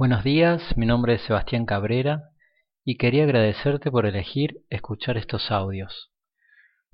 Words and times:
Buenos 0.00 0.24
días, 0.24 0.62
mi 0.78 0.86
nombre 0.86 1.12
es 1.12 1.20
Sebastián 1.24 1.66
Cabrera 1.66 2.30
y 2.86 2.96
quería 2.96 3.24
agradecerte 3.24 3.90
por 3.90 4.06
elegir 4.06 4.62
escuchar 4.70 5.18
estos 5.18 5.50
audios. 5.50 6.10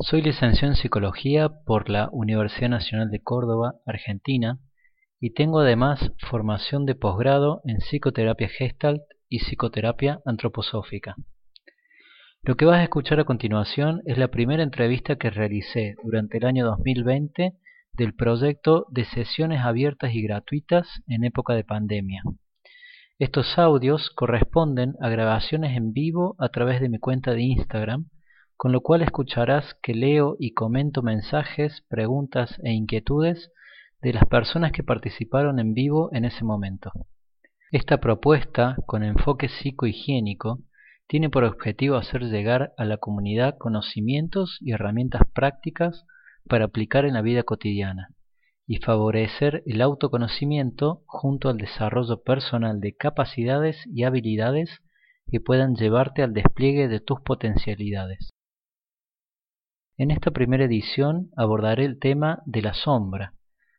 Soy 0.00 0.22
licenciado 0.22 0.72
en 0.72 0.76
Psicología 0.76 1.48
por 1.64 1.88
la 1.88 2.08
Universidad 2.11 2.69
Nacional 2.69 3.08
de 3.12 3.22
Córdoba, 3.22 3.74
Argentina, 3.87 4.58
y 5.21 5.34
tengo 5.34 5.61
además 5.61 6.00
formación 6.19 6.84
de 6.84 6.96
posgrado 6.96 7.61
en 7.64 7.76
Psicoterapia 7.76 8.48
Gestalt 8.48 9.03
y 9.28 9.38
Psicoterapia 9.38 10.18
Antroposófica. 10.26 11.14
Lo 12.42 12.56
que 12.56 12.64
vas 12.64 12.80
a 12.80 12.82
escuchar 12.82 13.20
a 13.20 13.24
continuación 13.24 14.02
es 14.04 14.18
la 14.18 14.32
primera 14.32 14.64
entrevista 14.64 15.14
que 15.14 15.30
realicé 15.30 15.94
durante 16.02 16.38
el 16.38 16.45
año 16.45 16.66
2020 16.66 17.52
del 17.92 18.14
proyecto 18.16 18.84
de 18.91 19.04
sesiones 19.04 19.60
abiertas 19.60 20.12
y 20.12 20.23
gratuitas 20.23 20.88
en 21.06 21.23
época 21.23 21.54
de 21.54 21.62
pandemia. 21.62 22.23
Estos 23.19 23.59
audios 23.59 24.11
corresponden 24.11 24.95
a 25.01 25.09
grabaciones 25.09 25.75
en 25.75 25.95
vivo 25.95 26.37
a 26.38 26.51
través 26.51 26.83
de 26.83 26.91
mi 26.91 26.98
cuenta 26.98 27.33
de 27.33 27.41
Instagram, 27.41 28.11
con 28.59 28.73
lo 28.73 28.83
cual 28.83 29.01
escucharás 29.01 29.73
que 29.83 29.95
leo 29.95 30.37
y 30.39 30.52
comento 30.52 31.01
mensajes, 31.01 31.83
preguntas 31.89 32.61
e 32.62 32.73
inquietudes 32.73 33.51
de 34.02 34.12
las 34.12 34.27
personas 34.27 34.70
que 34.73 34.83
participaron 34.83 35.59
en 35.61 35.73
vivo 35.73 36.11
en 36.12 36.27
ese 36.27 36.45
momento. 36.45 36.92
Esta 37.73 38.01
propuesta, 38.01 38.77
con 38.84 39.02
enfoque 39.02 39.48
psicohigiénico, 39.48 40.59
tiene 41.06 41.30
por 41.30 41.45
objetivo 41.45 41.97
hacer 41.97 42.20
llegar 42.20 42.75
a 42.77 42.84
la 42.84 42.98
comunidad 42.98 43.56
conocimientos 43.56 44.59
y 44.61 44.73
herramientas 44.73 45.23
prácticas 45.33 46.05
para 46.47 46.67
aplicar 46.67 47.06
en 47.06 47.14
la 47.14 47.23
vida 47.23 47.45
cotidiana 47.45 48.11
y 48.66 48.79
favorecer 48.79 49.62
el 49.65 49.80
autoconocimiento 49.80 51.02
junto 51.06 51.48
al 51.48 51.56
desarrollo 51.56 52.23
personal 52.23 52.80
de 52.80 52.97
capacidades 52.97 53.77
y 53.87 54.02
habilidades 54.02 54.83
que 55.30 55.41
puedan 55.41 55.77
llevarte 55.77 56.22
al 56.22 56.33
despliegue 56.33 56.89
de 56.89 57.00
tus 57.00 57.20
potencialidades. 57.20 58.31
En 59.97 60.11
esta 60.11 60.33
primera 60.33 60.64
edición 60.64 61.31
abordaré 61.37 61.84
el 61.84 61.98
tema 61.98 62.42
de 62.44 62.62
la 62.62 62.75
sombra, 62.75 63.34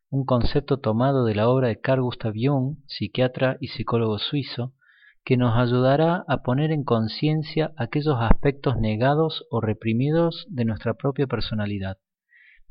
un 0.10 0.26
concepto 0.26 0.80
tomado 0.80 1.26
de 1.26 1.36
la 1.36 1.50
obra 1.50 1.68
de 1.68 1.80
Carl 1.82 2.02
Gustav 2.02 2.34
Jung, 2.36 2.78
psiquiatra 2.88 3.58
y 3.60 3.68
psicólogo 3.68 4.18
suizo, 4.20 4.74
que 5.26 5.36
nos 5.36 5.58
ayudará 5.58 6.24
a 6.30 6.42
poner 6.42 6.72
en 6.72 6.86
conciencia 6.86 7.74
aquellos 7.76 8.16
aspectos 8.20 8.78
negados 8.78 9.46
o 9.52 9.60
reprimidos 9.60 10.48
de 10.50 10.64
nuestra 10.64 10.94
propia 10.94 11.28
personalidad 11.28 11.98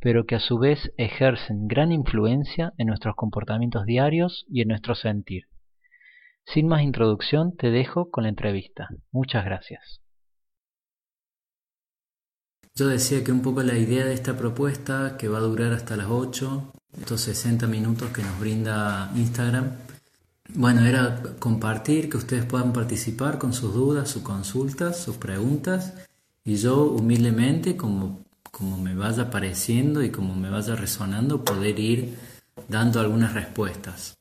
pero 0.01 0.27
que 0.27 0.37
a 0.37 0.41
su 0.41 0.59
vez 0.59 0.93
ejercen 0.97 1.69
gran 1.69 1.93
influencia 1.93 2.73
en 2.79 2.89
nuestros 2.89 3.17
comportamientos 3.17 3.85
diarios 3.87 4.45
y 4.49 4.63
en 4.63 4.69
nuestro 4.69 4.95
sentir. 4.95 5.45
Sin 6.45 6.69
más 6.69 6.83
introducción, 6.83 7.57
te 7.57 7.71
dejo 7.71 8.11
con 8.11 8.25
la 8.25 8.29
entrevista. 8.29 8.89
Muchas 9.11 9.45
gracias. 9.45 10.01
Yo 12.75 12.89
decía 12.89 13.25
que 13.25 13.33
un 13.33 13.41
poco 13.41 13.63
la 13.63 13.77
idea 13.79 14.05
de 14.05 14.13
esta 14.13 14.37
propuesta, 14.37 15.17
que 15.19 15.29
va 15.29 15.39
a 15.39 15.41
durar 15.41 15.73
hasta 15.73 15.97
las 15.97 16.09
8, 16.09 16.73
estos 17.01 17.23
60 17.23 17.67
minutos 17.67 18.11
que 18.11 18.23
nos 18.23 18.39
brinda 18.39 19.11
Instagram, 19.17 19.73
bueno, 20.55 20.85
era 20.85 21.23
compartir, 21.39 22.09
que 22.09 22.19
ustedes 22.19 22.45
puedan 22.45 22.73
participar 22.73 23.39
con 23.39 23.53
sus 23.53 23.75
dudas, 23.75 24.11
sus 24.11 24.23
consultas, 24.23 24.99
sus 24.99 25.17
preguntas, 25.17 25.95
y 26.45 26.57
yo 26.57 26.85
humildemente, 26.85 27.77
como 27.77 28.26
como 28.57 28.79
me 28.79 28.95
vaya 28.95 29.25
apareciendo 29.25 30.03
y 30.03 30.09
como 30.09 30.35
me 30.35 30.49
vaya 30.49 30.75
resonando, 30.75 31.45
poder 31.45 31.79
ir 31.79 32.17
dando 32.69 33.01
algunas 33.01 33.35
respuestas. 33.35 34.17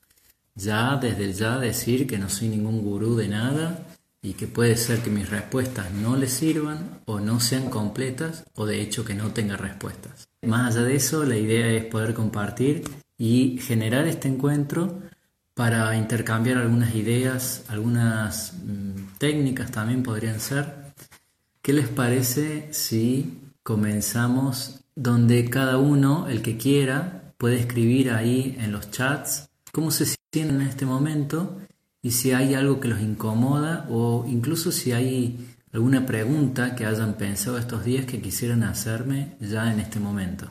Ya 0.56 0.98
desde 0.98 1.32
ya 1.32 1.58
decir 1.58 2.06
que 2.06 2.18
no 2.18 2.28
soy 2.28 2.50
ningún 2.50 2.82
gurú 2.82 3.16
de 3.16 3.30
nada 3.30 3.88
y 4.22 4.34
que 4.34 4.48
puede 4.48 4.76
ser 4.76 5.00
que 5.00 5.10
mis 5.10 5.30
respuestas 5.30 5.90
no 5.94 6.18
le 6.18 6.28
sirvan 6.28 7.00
o 7.06 7.22
no 7.22 7.40
sean 7.40 7.70
completas 7.70 8.44
o 8.56 8.66
de 8.66 8.82
hecho 8.82 9.06
que 9.06 9.14
no 9.16 9.32
tenga 9.32 9.56
respuestas. 9.56 10.28
Más 10.42 10.76
allá 10.76 10.86
de 10.86 10.98
eso, 10.98 11.24
la 11.24 11.38
idea 11.38 11.70
es 11.70 11.86
poder 11.86 12.14
compartir 12.14 12.84
y 13.18 13.58
generar 13.60 14.06
este 14.06 14.28
encuentro 14.28 15.00
para 15.54 15.96
intercambiar 15.96 16.58
algunas 16.58 16.94
ideas, 16.94 17.64
algunas 17.70 18.52
mm, 18.66 19.18
técnicas 19.18 19.72
también 19.72 20.04
podrían 20.04 20.42
ser. 20.42 20.94
¿Qué 21.62 21.72
les 21.72 21.88
parece 21.88 22.68
si 22.74 23.45
comenzamos 23.66 24.82
donde 24.96 25.50
cada 25.50 25.80
uno, 25.80 26.28
el 26.28 26.44
que 26.44 26.56
quiera, 26.56 27.34
puede 27.40 27.60
escribir 27.60 28.12
ahí 28.12 28.56
en 28.60 28.72
los 28.72 28.92
chats 28.92 29.50
cómo 29.72 29.90
se 29.90 30.06
sienten 30.06 30.62
en 30.62 30.68
este 30.68 30.86
momento 30.86 31.58
y 32.04 32.12
si 32.12 32.32
hay 32.32 32.54
algo 32.54 32.80
que 32.80 32.90
los 32.90 33.02
incomoda 33.02 33.88
o 33.90 34.24
incluso 34.28 34.72
si 34.72 34.92
hay 34.92 35.58
alguna 35.74 36.06
pregunta 36.06 36.76
que 36.76 36.86
hayan 36.86 37.16
pensado 37.16 37.58
estos 37.58 37.84
días 37.84 38.06
que 38.06 38.22
quisieran 38.22 38.62
hacerme 38.62 39.36
ya 39.40 39.74
en 39.74 39.80
este 39.80 40.00
momento. 40.00 40.48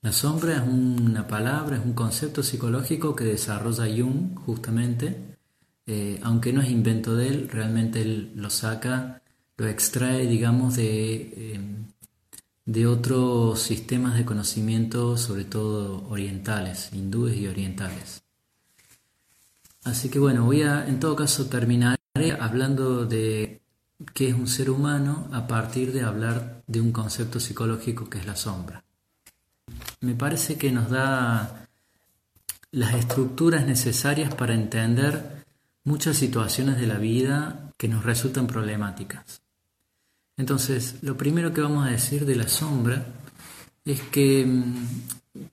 La 0.00 0.12
sombra 0.12 0.58
es 0.58 0.62
una 0.62 1.26
palabra, 1.26 1.76
es 1.76 1.84
un 1.84 1.94
concepto 1.94 2.44
psicológico 2.44 3.16
que 3.16 3.24
desarrolla 3.24 3.86
Jung 3.86 4.36
justamente 4.36 5.31
eh, 5.86 6.20
aunque 6.22 6.52
no 6.52 6.62
es 6.62 6.70
invento 6.70 7.16
de 7.16 7.28
él, 7.28 7.48
realmente 7.48 8.00
él 8.02 8.32
lo 8.36 8.50
saca, 8.50 9.22
lo 9.56 9.66
extrae, 9.66 10.26
digamos, 10.26 10.76
de, 10.76 11.54
em, 11.54 11.86
de 12.64 12.86
otros 12.86 13.60
sistemas 13.60 14.16
de 14.16 14.24
conocimiento, 14.24 15.16
sobre 15.16 15.44
todo 15.44 16.08
orientales, 16.08 16.90
hindúes 16.92 17.36
y 17.36 17.48
orientales. 17.48 18.22
Así 19.84 20.08
que 20.08 20.18
bueno, 20.18 20.44
voy 20.44 20.62
a 20.62 20.86
en 20.86 21.00
todo 21.00 21.16
caso 21.16 21.46
terminar 21.46 21.98
hablando 22.38 23.04
de 23.04 23.62
qué 24.14 24.28
es 24.28 24.34
un 24.34 24.46
ser 24.46 24.70
humano 24.70 25.28
a 25.32 25.46
partir 25.46 25.92
de 25.92 26.02
hablar 26.02 26.62
de 26.66 26.80
un 26.80 26.92
concepto 26.92 27.40
psicológico 27.40 28.08
que 28.08 28.18
es 28.18 28.26
la 28.26 28.36
sombra. 28.36 28.84
Me 30.00 30.14
parece 30.14 30.56
que 30.56 30.70
nos 30.72 30.90
da 30.90 31.68
las 32.70 32.94
estructuras 32.94 33.66
necesarias 33.66 34.34
para 34.34 34.54
entender 34.54 35.41
muchas 35.84 36.16
situaciones 36.16 36.78
de 36.78 36.86
la 36.86 36.98
vida 36.98 37.70
que 37.76 37.88
nos 37.88 38.04
resultan 38.04 38.46
problemáticas. 38.46 39.42
Entonces, 40.36 40.96
lo 41.02 41.16
primero 41.16 41.52
que 41.52 41.60
vamos 41.60 41.86
a 41.86 41.90
decir 41.90 42.24
de 42.24 42.36
la 42.36 42.48
sombra 42.48 43.04
es 43.84 44.00
que, 44.02 44.44
mm, 44.46 44.86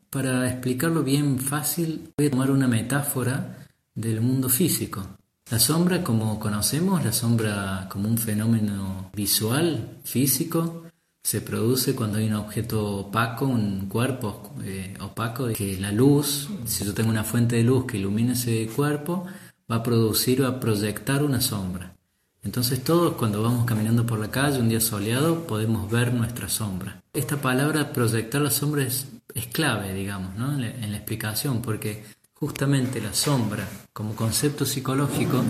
para 0.10 0.48
explicarlo 0.50 1.04
bien 1.04 1.40
fácil, 1.40 2.12
voy 2.18 2.28
a 2.28 2.32
tomar 2.32 2.52
una 2.52 2.68
metáfora 2.68 3.68
del 3.94 4.22
mundo 4.22 4.50
físico. 4.50 5.06
La 5.52 5.60
sombra, 5.60 6.04
como 6.04 6.40
conocemos, 6.40 7.04
la 7.04 7.12
sombra 7.12 7.88
como 7.90 8.08
un 8.08 8.18
fenómeno 8.18 9.10
visual, 9.14 9.98
físico, 10.04 10.84
se 11.24 11.42
produce 11.42 11.96
cuando 11.96 12.18
hay 12.18 12.28
un 12.28 12.36
objeto 12.36 12.98
opaco, 12.98 13.46
un 13.46 13.88
cuerpo 13.90 14.54
eh, 14.64 14.96
opaco, 15.00 15.48
que 15.48 15.78
la 15.80 15.92
luz, 15.92 16.50
si 16.66 16.86
yo 16.86 16.94
tengo 16.94 17.10
una 17.10 17.24
fuente 17.24 17.58
de 17.58 17.64
luz 17.64 17.86
que 17.86 17.98
ilumina 17.98 18.34
ese 18.34 18.68
cuerpo, 18.68 19.26
va 19.70 19.78
a 19.78 19.84
producir, 19.84 20.44
va 20.44 20.50
a 20.50 20.60
proyectar 20.60 21.24
una 21.24 21.42
sombra. 21.42 21.96
Entonces 22.42 22.84
todos 22.84 23.16
cuando 23.16 23.44
vamos 23.44 23.66
caminando 23.66 24.06
por 24.06 24.20
la 24.20 24.32
calle 24.32 24.60
un 24.60 24.70
día 24.70 24.80
soleado 24.80 25.46
podemos 25.46 25.92
ver 25.92 26.14
nuestra 26.14 26.48
sombra. 26.48 27.04
Esta 27.14 27.42
palabra 27.42 27.92
proyectar 27.92 28.42
la 28.42 28.50
sombra 28.50 28.84
es, 28.84 29.08
clave, 29.52 29.94
digamos, 29.94 30.36
¿no? 30.36 30.54
en 30.54 30.92
la 30.92 30.98
explicación, 30.98 31.62
porque 31.62 32.04
justamente 32.34 33.02
la 33.02 33.14
sombra 33.14 33.68
como 33.94 34.16
concepto 34.16 34.66
psicológico 34.66 35.44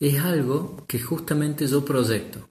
es 0.00 0.18
algo 0.18 0.84
que 0.88 0.98
justamente 0.98 1.66
yo 1.66 1.84
proyecto. 1.84 2.48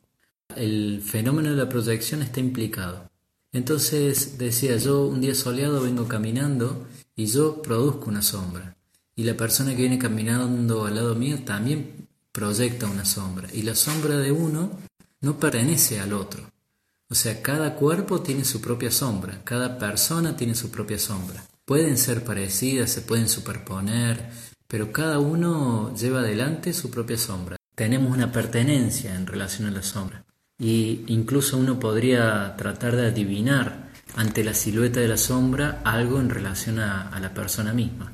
El 0.55 1.01
fenómeno 1.03 1.49
de 1.49 1.55
la 1.57 1.69
proyección 1.69 2.21
está 2.21 2.39
implicado. 2.39 3.09
Entonces 3.51 4.37
decía 4.37 4.77
yo 4.77 5.05
un 5.05 5.21
día 5.21 5.35
soleado 5.35 5.81
vengo 5.81 6.07
caminando 6.07 6.87
y 7.15 7.25
yo 7.25 7.61
produzco 7.61 8.09
una 8.09 8.21
sombra 8.21 8.75
y 9.15 9.23
la 9.23 9.35
persona 9.35 9.71
que 9.71 9.81
viene 9.81 9.99
caminando 9.99 10.85
al 10.85 10.95
lado 10.95 11.15
mío 11.15 11.43
también 11.43 12.07
proyecta 12.31 12.87
una 12.87 13.05
sombra 13.05 13.47
y 13.53 13.61
la 13.61 13.75
sombra 13.75 14.17
de 14.17 14.31
uno 14.31 14.71
no 15.21 15.39
pertenece 15.39 15.99
al 15.99 16.13
otro. 16.13 16.43
O 17.09 17.15
sea, 17.15 17.41
cada 17.41 17.75
cuerpo 17.75 18.21
tiene 18.21 18.43
su 18.43 18.59
propia 18.59 18.89
sombra, 18.89 19.41
cada 19.43 19.77
persona 19.77 20.35
tiene 20.35 20.55
su 20.55 20.71
propia 20.71 20.97
sombra. 20.97 21.45
Pueden 21.63 21.97
ser 21.97 22.23
parecidas, 22.23 22.89
se 22.89 23.01
pueden 23.01 23.29
superponer, 23.29 24.31
pero 24.67 24.91
cada 24.91 25.19
uno 25.19 25.95
lleva 25.95 26.21
adelante 26.21 26.73
su 26.73 26.89
propia 26.89 27.17
sombra. 27.17 27.55
Tenemos 27.75 28.11
una 28.11 28.31
pertenencia 28.31 29.15
en 29.15 29.27
relación 29.27 29.67
a 29.67 29.71
la 29.71 29.83
sombra. 29.83 30.25
Y 30.57 31.03
incluso 31.07 31.57
uno 31.57 31.79
podría 31.79 32.55
tratar 32.57 32.95
de 32.95 33.07
adivinar 33.07 33.91
ante 34.15 34.43
la 34.43 34.53
silueta 34.53 34.99
de 34.99 35.07
la 35.07 35.17
sombra 35.17 35.81
algo 35.85 36.19
en 36.19 36.29
relación 36.29 36.79
a, 36.79 37.09
a 37.09 37.19
la 37.19 37.33
persona 37.33 37.73
misma. 37.73 38.11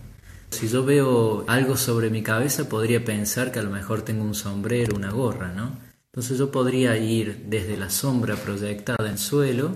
Si 0.52 0.68
yo 0.68 0.84
veo 0.84 1.46
algo 1.48 1.78
sobre 1.78 2.10
mi 2.10 2.22
cabeza, 2.22 2.68
podría 2.68 3.04
pensar 3.06 3.52
que 3.52 3.60
a 3.60 3.64
lo 3.64 3.70
mejor 3.70 4.02
tengo 4.02 4.24
un 4.24 4.36
sombrero, 4.36 4.96
una 4.96 5.12
gorra, 5.12 5.54
¿no? 5.54 5.78
Entonces 6.08 6.38
yo 6.38 6.52
podría 6.52 6.98
ir 6.98 7.46
desde 7.48 7.78
la 7.78 7.90
sombra 7.90 8.36
proyectada 8.36 9.10
en 9.10 9.18
suelo 9.18 9.76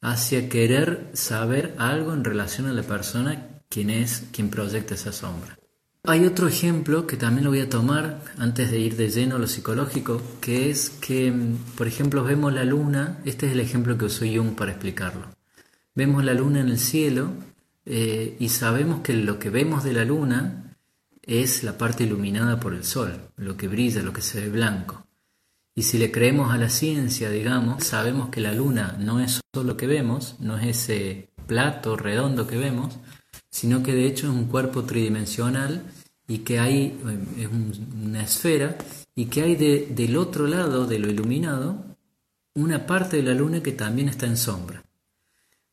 hacia 0.00 0.48
querer 0.48 1.10
saber 1.12 1.74
algo 1.78 2.14
en 2.14 2.24
relación 2.24 2.66
a 2.66 2.72
la 2.72 2.82
persona 2.82 3.60
quien 3.68 3.90
es 3.90 4.24
quien 4.32 4.50
proyecta 4.50 4.94
esa 4.94 5.12
sombra. 5.12 5.58
Hay 6.04 6.24
otro 6.24 6.48
ejemplo 6.48 7.06
que 7.06 7.18
también 7.18 7.44
lo 7.44 7.50
voy 7.50 7.60
a 7.60 7.68
tomar 7.68 8.22
antes 8.38 8.70
de 8.70 8.80
ir 8.80 8.96
de 8.96 9.10
lleno 9.10 9.36
a 9.36 9.38
lo 9.38 9.46
psicológico, 9.46 10.22
que 10.40 10.70
es 10.70 10.88
que, 10.88 11.32
por 11.76 11.86
ejemplo, 11.86 12.24
vemos 12.24 12.54
la 12.54 12.64
luna, 12.64 13.18
este 13.26 13.46
es 13.46 13.52
el 13.52 13.60
ejemplo 13.60 13.98
que 13.98 14.06
usó 14.06 14.24
Jung 14.24 14.56
para 14.56 14.72
explicarlo. 14.72 15.26
Vemos 15.94 16.24
la 16.24 16.32
luna 16.32 16.60
en 16.60 16.70
el 16.70 16.78
cielo 16.78 17.32
eh, 17.86 18.36
y 18.38 18.48
sabemos 18.48 19.00
que 19.00 19.14
lo 19.14 19.38
que 19.38 19.50
vemos 19.50 19.84
de 19.84 19.92
la 19.92 20.04
luna 20.04 20.76
es 21.22 21.62
la 21.62 21.78
parte 21.78 22.04
iluminada 22.04 22.58
por 22.60 22.74
el 22.74 22.84
sol, 22.84 23.30
lo 23.36 23.56
que 23.56 23.68
brilla, 23.68 24.02
lo 24.02 24.12
que 24.12 24.22
se 24.22 24.40
ve 24.40 24.48
blanco. 24.48 25.06
Y 25.74 25.82
si 25.82 25.98
le 25.98 26.10
creemos 26.10 26.52
a 26.52 26.58
la 26.58 26.68
ciencia, 26.68 27.30
digamos, 27.30 27.84
sabemos 27.84 28.30
que 28.30 28.40
la 28.40 28.52
luna 28.52 28.96
no 28.98 29.20
es 29.20 29.40
solo 29.54 29.66
lo 29.66 29.76
que 29.76 29.86
vemos, 29.86 30.36
no 30.40 30.58
es 30.58 30.66
ese 30.66 31.30
plato 31.46 31.96
redondo 31.96 32.46
que 32.46 32.58
vemos, 32.58 32.98
sino 33.50 33.82
que 33.82 33.92
de 33.92 34.06
hecho 34.06 34.26
es 34.26 34.32
un 34.32 34.46
cuerpo 34.46 34.84
tridimensional 34.84 35.84
y 36.26 36.38
que 36.38 36.58
hay, 36.60 36.98
es 37.38 37.48
una 37.48 38.22
esfera, 38.22 38.76
y 39.14 39.26
que 39.26 39.42
hay 39.42 39.56
del 39.56 40.16
otro 40.16 40.46
lado 40.46 40.86
de 40.86 40.98
lo 40.98 41.10
iluminado 41.10 41.84
una 42.54 42.86
parte 42.86 43.16
de 43.16 43.22
la 43.22 43.34
luna 43.34 43.62
que 43.62 43.72
también 43.72 44.08
está 44.08 44.26
en 44.26 44.36
sombra. 44.36 44.82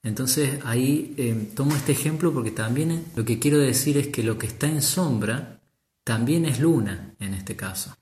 Entonces 0.03 0.59
ahí 0.63 1.13
eh, 1.17 1.51
tomo 1.55 1.75
este 1.75 1.91
ejemplo 1.91 2.33
porque 2.33 2.51
también 2.51 3.05
lo 3.15 3.25
que 3.25 3.39
quiero 3.39 3.57
decir 3.57 3.97
es 3.97 4.07
que 4.07 4.23
lo 4.23 4.37
que 4.37 4.47
está 4.47 4.67
en 4.67 4.81
sombra 4.81 5.59
también 6.03 6.45
es 6.45 6.59
luna 6.59 7.15
en 7.19 7.33
este 7.33 7.55
caso. 7.55 7.95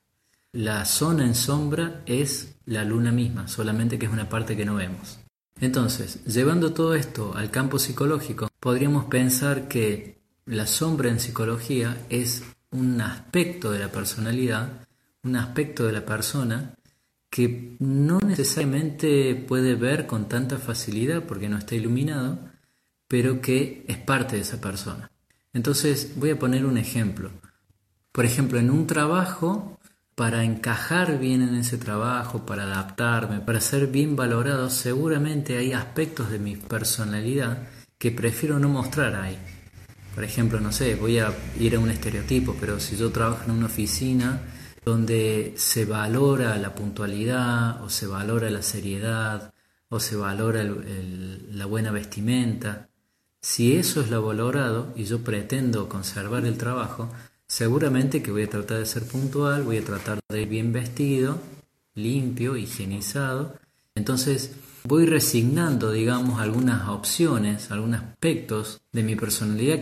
La 0.52 0.86
zona 0.86 1.26
en 1.26 1.36
sombra 1.36 2.04
es 2.06 2.56
la 2.66 2.86
luna 2.86 3.12
misma, 3.12 3.48
solamente 3.48 3.98
que 3.98 4.06
es 4.06 4.12
una 4.12 4.30
parte 4.30 4.56
que 4.56 4.66
no 4.66 4.76
vemos. 4.76 5.20
Entonces, 5.60 6.24
llevando 6.26 6.74
todo 6.74 6.96
esto 6.96 7.34
al 7.36 7.50
campo 7.50 7.80
psicológico, 7.80 8.50
podríamos 8.60 9.06
pensar 9.06 9.68
que 9.68 10.20
la 10.46 10.68
sombra 10.68 11.10
en 11.10 11.20
psicología 11.20 12.06
es 12.10 12.44
un 12.72 13.02
aspecto 13.02 13.72
de 13.72 13.80
la 13.80 13.92
personalidad, 13.92 14.86
un 15.24 15.36
aspecto 15.38 15.86
de 15.86 15.94
la 15.94 16.06
persona 16.06 16.75
que 17.36 17.76
no 17.80 18.22
necesariamente 18.22 19.36
puede 19.36 19.76
ver 19.76 20.08
con 20.08 20.30
tanta 20.30 20.58
facilidad 20.58 21.24
porque 21.24 21.50
no 21.50 21.58
está 21.58 21.76
iluminado, 21.76 22.40
pero 23.10 23.42
que 23.42 23.84
es 23.90 23.98
parte 23.98 24.38
de 24.38 24.44
esa 24.44 24.62
persona. 24.62 25.12
Entonces 25.52 26.14
voy 26.16 26.30
a 26.30 26.40
poner 26.40 26.66
un 26.66 26.78
ejemplo. 26.78 27.32
Por 28.14 28.24
ejemplo, 28.24 28.58
en 28.58 28.70
un 28.70 28.88
trabajo 28.88 29.78
para 30.16 30.46
encajar 30.46 31.20
bien 31.20 31.42
en 31.42 31.56
ese 31.56 31.78
trabajo, 31.78 32.46
para 32.46 32.64
adaptarme, 32.64 33.42
para 33.42 33.60
ser 33.60 33.88
bien 33.88 34.16
valorado, 34.16 34.70
seguramente 34.70 35.58
hay 35.58 35.74
aspectos 35.74 36.32
de 36.32 36.40
mi 36.40 36.56
personalidad 36.56 37.68
que 37.98 38.12
prefiero 38.12 38.60
no 38.60 38.70
mostrar 38.70 39.14
ahí. 39.14 39.38
Por 40.14 40.24
ejemplo, 40.24 40.62
no 40.62 40.72
sé, 40.72 40.96
voy 40.96 41.20
a 41.20 41.34
ir 41.60 41.76
a 41.76 41.80
un 41.80 41.90
estereotipo, 41.90 42.56
pero 42.58 42.80
si 42.80 42.96
yo 42.96 43.12
trabajo 43.12 43.44
en 43.44 43.52
una 43.52 43.66
oficina 43.66 44.40
donde 44.86 45.54
se 45.58 45.86
valora 45.86 46.58
la 46.58 46.76
puntualidad 46.76 47.84
o 47.84 47.90
se 47.90 48.08
valora 48.08 48.50
la 48.50 48.62
seriedad 48.62 49.54
o 49.90 50.00
se 50.00 50.16
valora 50.16 50.64
la 50.64 51.66
buena 51.66 51.92
vestimenta, 51.92 52.90
si 53.42 53.76
eso 53.76 54.02
es 54.02 54.10
lo 54.10 54.26
valorado 54.26 54.94
y 54.96 55.06
yo 55.06 55.24
pretendo 55.24 55.90
conservar 55.90 56.46
el 56.46 56.58
trabajo, 56.58 57.10
Seguramente 57.48 58.24
que 58.24 58.32
voy 58.32 58.44
a 58.44 58.50
tratar 58.50 58.80
de 58.80 58.86
ser 58.86 59.08
puntual, 59.08 59.64
voy 59.64 59.78
a 59.78 59.86
tratar 59.86 60.20
de 60.30 60.42
ir 60.42 60.48
bien 60.48 60.74
vestido, 60.74 61.40
limpio, 61.94 62.58
higienizado. 62.58 63.56
Entonces 63.94 64.56
voy 64.84 65.06
resignando, 65.06 65.92
digamos, 65.92 66.42
algunas 66.42 66.90
opciones, 66.90 67.70
algunos 67.72 68.02
aspectos 68.02 68.82
de 68.92 69.04
mi 69.04 69.16
personalidad. 69.16 69.82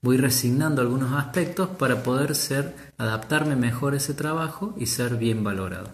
Voy 0.00 0.16
resignando 0.16 0.80
algunos 0.80 1.12
aspectos 1.12 1.68
para 1.70 2.02
poder 2.02 2.34
ser, 2.34 2.74
adaptarme 2.98 3.56
mejor 3.56 3.94
a 3.94 3.96
ese 3.96 4.14
trabajo 4.14 4.74
y 4.78 4.86
ser 4.86 5.16
bien 5.16 5.42
valorado. 5.42 5.92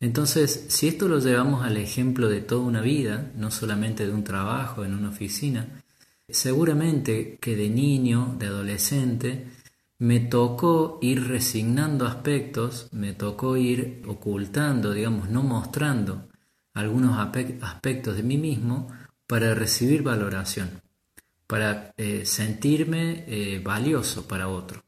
Entonces, 0.00 0.66
si 0.68 0.86
esto 0.86 1.08
lo 1.08 1.18
llevamos 1.18 1.64
al 1.64 1.76
ejemplo 1.76 2.28
de 2.28 2.40
toda 2.40 2.62
una 2.62 2.80
vida, 2.80 3.32
no 3.34 3.50
solamente 3.50 4.06
de 4.06 4.12
un 4.12 4.22
trabajo 4.22 4.84
en 4.84 4.94
una 4.94 5.08
oficina, 5.08 5.82
seguramente 6.28 7.38
que 7.40 7.56
de 7.56 7.68
niño, 7.68 8.36
de 8.38 8.46
adolescente, 8.46 9.48
me 9.98 10.20
tocó 10.20 11.00
ir 11.02 11.26
resignando 11.26 12.06
aspectos, 12.06 12.88
me 12.92 13.12
tocó 13.12 13.56
ir 13.56 14.02
ocultando, 14.06 14.92
digamos, 14.92 15.28
no 15.28 15.42
mostrando 15.42 16.28
algunos 16.72 17.18
aspectos 17.18 18.16
de 18.16 18.22
mí 18.22 18.38
mismo 18.38 18.88
para 19.26 19.54
recibir 19.54 20.04
valoración, 20.04 20.80
para 21.48 21.94
eh, 21.96 22.24
sentirme 22.26 23.24
eh, 23.26 23.60
valioso 23.64 24.28
para 24.28 24.48
otro. 24.48 24.84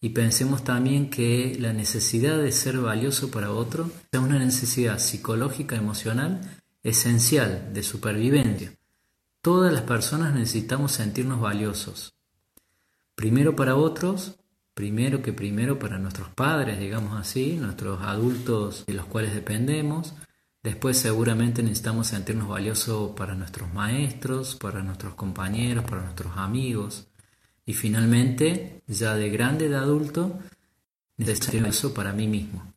Y 0.00 0.08
pensemos 0.08 0.64
también 0.64 1.10
que 1.10 1.56
la 1.60 1.72
necesidad 1.72 2.38
de 2.38 2.50
ser 2.50 2.78
valioso 2.78 3.30
para 3.30 3.52
otro 3.52 3.88
es 4.10 4.18
una 4.18 4.38
necesidad 4.40 4.98
psicológica, 4.98 5.76
emocional, 5.76 6.40
esencial 6.82 7.72
de 7.72 7.84
supervivencia. 7.84 8.72
Todas 9.42 9.72
las 9.72 9.82
personas 9.82 10.34
necesitamos 10.34 10.92
sentirnos 10.92 11.40
valiosos, 11.40 12.14
primero 13.14 13.54
para 13.54 13.76
otros, 13.76 14.36
primero 14.74 15.22
que 15.22 15.32
primero 15.32 15.78
para 15.78 15.98
nuestros 15.98 16.30
padres, 16.30 16.80
digamos 16.80 17.20
así, 17.20 17.58
nuestros 17.60 18.00
adultos 18.02 18.86
de 18.86 18.94
los 18.94 19.06
cuales 19.06 19.34
dependemos. 19.34 20.14
Después 20.62 20.96
seguramente 20.96 21.62
necesitamos 21.62 22.06
sentirnos 22.06 22.48
valiosos 22.48 23.10
para 23.16 23.34
nuestros 23.34 23.72
maestros, 23.74 24.54
para 24.54 24.82
nuestros 24.82 25.14
compañeros, 25.14 25.84
para 25.84 26.02
nuestros 26.02 26.36
amigos. 26.36 27.08
Y 27.66 27.74
finalmente, 27.74 28.82
ya 28.86 29.16
de 29.16 29.28
grande, 29.30 29.68
de 29.68 29.76
adulto, 29.76 30.38
necesito 31.16 31.66
eso 31.66 31.92
para 31.92 32.12
mí 32.12 32.28
mismo. 32.28 32.72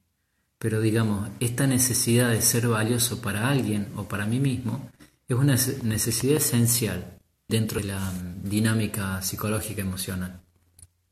Pero 0.58 0.82
digamos, 0.82 1.30
esta 1.40 1.68
necesidad 1.68 2.32
de 2.32 2.42
ser 2.42 2.68
valioso 2.68 3.22
para 3.22 3.50
alguien 3.50 3.90
o 3.96 4.08
para 4.08 4.26
mí 4.26 4.40
mismo 4.40 4.90
es 5.28 5.36
una 5.38 5.56
necesidad 5.84 6.38
esencial 6.38 7.20
dentro 7.48 7.80
de 7.80 7.88
la 7.88 8.12
dinámica 8.44 9.22
psicológica 9.22 9.82
emocional. 9.82 10.42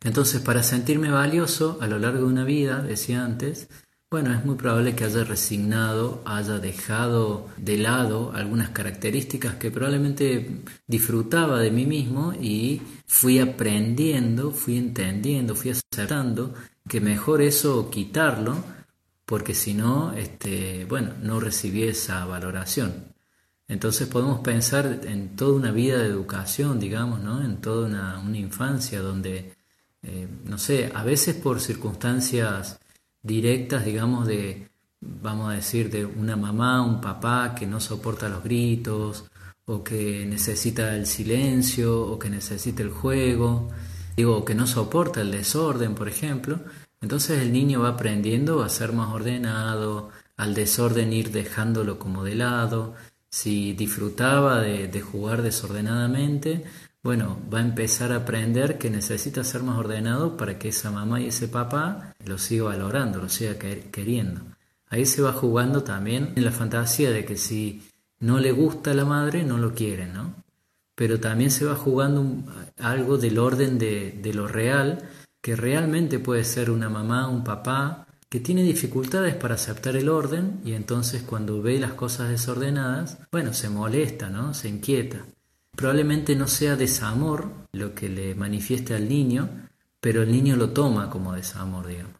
Entonces, 0.01 0.41
para 0.41 0.63
sentirme 0.63 1.11
valioso 1.11 1.77
a 1.81 1.87
lo 1.87 1.99
largo 1.99 2.25
de 2.25 2.33
una 2.33 2.43
vida, 2.43 2.81
decía 2.81 3.23
antes, 3.23 3.69
bueno, 4.13 4.31
es 4.31 4.45
muy 4.45 4.54
probable 4.54 4.94
que 4.94 5.06
haya 5.06 5.24
resignado, 5.24 6.21
haya 6.24 6.60
dejado 6.60 7.50
de 7.57 7.80
lado 7.80 8.31
algunas 8.36 8.69
características 8.69 9.56
que 9.56 9.71
probablemente 9.71 10.62
disfrutaba 10.86 11.60
de 11.60 11.71
mí 11.71 11.88
mismo 11.88 12.31
y 12.31 12.80
fui 13.07 13.39
aprendiendo, 13.39 14.51
fui 14.51 14.77
entendiendo, 14.77 15.55
fui 15.55 15.72
aceptando 15.72 16.53
que 16.88 17.01
mejor 17.01 17.41
eso 17.41 17.89
quitarlo, 17.89 18.55
porque 19.25 19.55
si 19.55 19.74
no, 19.74 20.13
este, 20.13 20.86
bueno, 20.86 21.13
no 21.24 21.39
recibí 21.39 21.82
esa 21.82 22.24
valoración. 22.25 23.15
Entonces 23.67 24.08
podemos 24.08 24.41
pensar 24.41 25.00
en 25.05 25.36
toda 25.36 25.55
una 25.55 25.72
vida 25.72 25.98
de 25.98 26.05
educación, 26.05 26.79
digamos, 26.79 27.20
¿no? 27.24 27.43
en 27.43 27.60
toda 27.62 27.88
una, 27.88 28.38
infancia 28.38 29.01
donde, 29.01 29.55
eh, 30.03 30.27
no 30.46 30.60
sé, 30.60 30.91
a 30.93 31.03
veces 31.03 31.34
por 31.34 31.60
circunstancias 31.60 32.79
directas, 33.24 33.86
digamos, 33.86 34.27
de, 34.27 34.70
vamos 35.01 35.50
a 35.51 35.56
decir, 35.56 35.89
de 35.89 36.06
una 36.06 36.36
mamá, 36.36 36.84
un 36.84 37.01
papá 37.01 37.56
que 37.58 37.65
no 37.65 37.80
soporta 37.80 38.30
los 38.30 38.44
gritos, 38.44 39.25
o 39.65 39.84
que 39.84 40.25
necesita 40.25 40.96
el 40.96 41.08
silencio, 41.08 42.01
o 42.01 42.20
que 42.20 42.30
necesita 42.30 42.84
el 42.84 42.92
juego, 42.92 43.70
digo, 44.15 44.44
que 44.46 44.56
no 44.56 44.68
soporta 44.68 45.22
el 45.22 45.32
desorden, 45.32 45.96
por 45.96 46.10
ejemplo, 46.10 46.60
entonces 47.01 47.42
el 47.42 47.51
niño 47.51 47.82
va 47.82 47.89
aprendiendo 47.89 48.63
a 48.63 48.70
ser 48.70 48.94
más 48.94 49.10
ordenado, 49.13 50.10
al 50.38 50.53
desorden 50.53 51.13
ir 51.13 51.32
dejándolo 51.32 52.00
como 52.00 52.24
de 52.24 52.36
lado, 52.36 52.96
si 53.30 53.74
disfrutaba 53.74 54.62
de, 54.62 55.01
jugar 55.01 55.42
desordenadamente, 55.42 56.63
bueno, 57.03 57.38
va 57.53 57.60
a 57.60 57.63
empezar 57.63 58.13
a 58.13 58.17
aprender 58.17 58.77
que 58.77 58.89
necesita 58.89 59.43
ser 59.43 59.62
más 59.62 59.77
ordenado 59.77 60.38
para 60.38 60.57
que 60.57 60.69
esa 60.69 60.89
mamá 60.89 61.19
y 61.19 61.27
ese 61.27 61.50
papá 61.50 62.15
lo 62.25 62.38
siga 62.38 62.63
valorando, 62.63 63.19
lo 63.19 63.27
siga 63.27 63.60
queriendo. 63.60 64.41
Ahí 64.88 65.05
se 65.05 65.22
va 65.22 65.33
jugando 65.33 65.83
también 65.83 66.31
en 66.38 66.45
la 66.45 66.51
fantasía 66.51 67.12
de 67.12 67.25
que 67.25 67.36
si 67.36 67.83
no 68.19 68.39
le 68.39 68.53
gusta 68.53 68.91
a 68.91 68.93
la 68.93 69.03
madre, 69.03 69.43
no 69.43 69.57
lo 69.57 69.74
quiere, 69.74 70.07
¿no? 70.07 70.33
Pero 70.95 71.19
también 71.19 71.51
se 71.51 71.65
va 71.65 71.75
jugando 71.75 72.25
algo 72.79 73.17
del 73.17 73.38
orden 73.38 73.77
de, 73.77 74.17
de 74.22 74.33
lo 74.33 74.48
real, 74.48 75.10
que 75.41 75.57
realmente 75.57 76.19
puede 76.19 76.45
ser 76.45 76.72
una 76.72 76.89
mamá, 76.89 77.27
un 77.27 77.43
papá, 77.43 78.07
que 78.29 78.39
tiene 78.39 78.63
dificultades 78.63 79.36
para 79.36 79.55
aceptar 79.55 79.98
el 79.98 80.07
orden 80.07 80.62
y 80.63 80.72
entonces 80.72 81.22
cuando 81.24 81.62
ve 81.62 81.79
las 81.79 81.93
cosas 81.93 82.29
desordenadas, 82.29 83.17
bueno, 83.31 83.53
se 83.53 83.69
molesta, 83.69 84.29
¿no? 84.29 84.53
Se 84.53 84.69
inquieta. 84.69 85.25
Probablemente 85.75 86.36
no 86.36 86.48
sea 86.48 86.75
desamor 86.75 87.68
lo 87.72 87.94
que 87.94 88.10
le 88.10 88.36
manifieste 88.36 88.94
al 88.94 89.10
niño, 89.10 89.50
pero 90.00 90.22
el 90.22 90.32
niño 90.32 90.56
lo 90.56 90.70
toma 90.70 91.10
como 91.10 91.34
desamor, 91.34 91.88
digamos. 91.88 92.13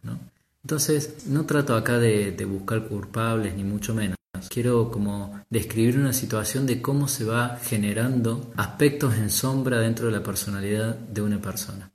Entonces, 0.62 1.26
no 1.26 1.44
trato 1.46 1.76
acá 1.76 1.98
de 1.98 2.44
buscar 2.44 2.86
culpables, 2.88 3.54
ni 3.54 3.64
mucho 3.64 3.94
menos. 3.94 4.16
Quiero 4.48 4.90
como 4.90 5.40
describir 5.48 5.98
una 5.98 6.12
situación 6.12 6.66
de 6.66 6.82
cómo 6.82 7.08
se 7.08 7.24
va 7.24 7.58
generando 7.62 8.52
aspectos 8.56 9.14
en 9.14 9.30
sombra 9.30 9.78
dentro 9.78 10.06
de 10.06 10.12
la 10.12 10.22
personalidad 10.22 10.96
de 10.96 11.22
una 11.22 11.40
persona. 11.40 11.92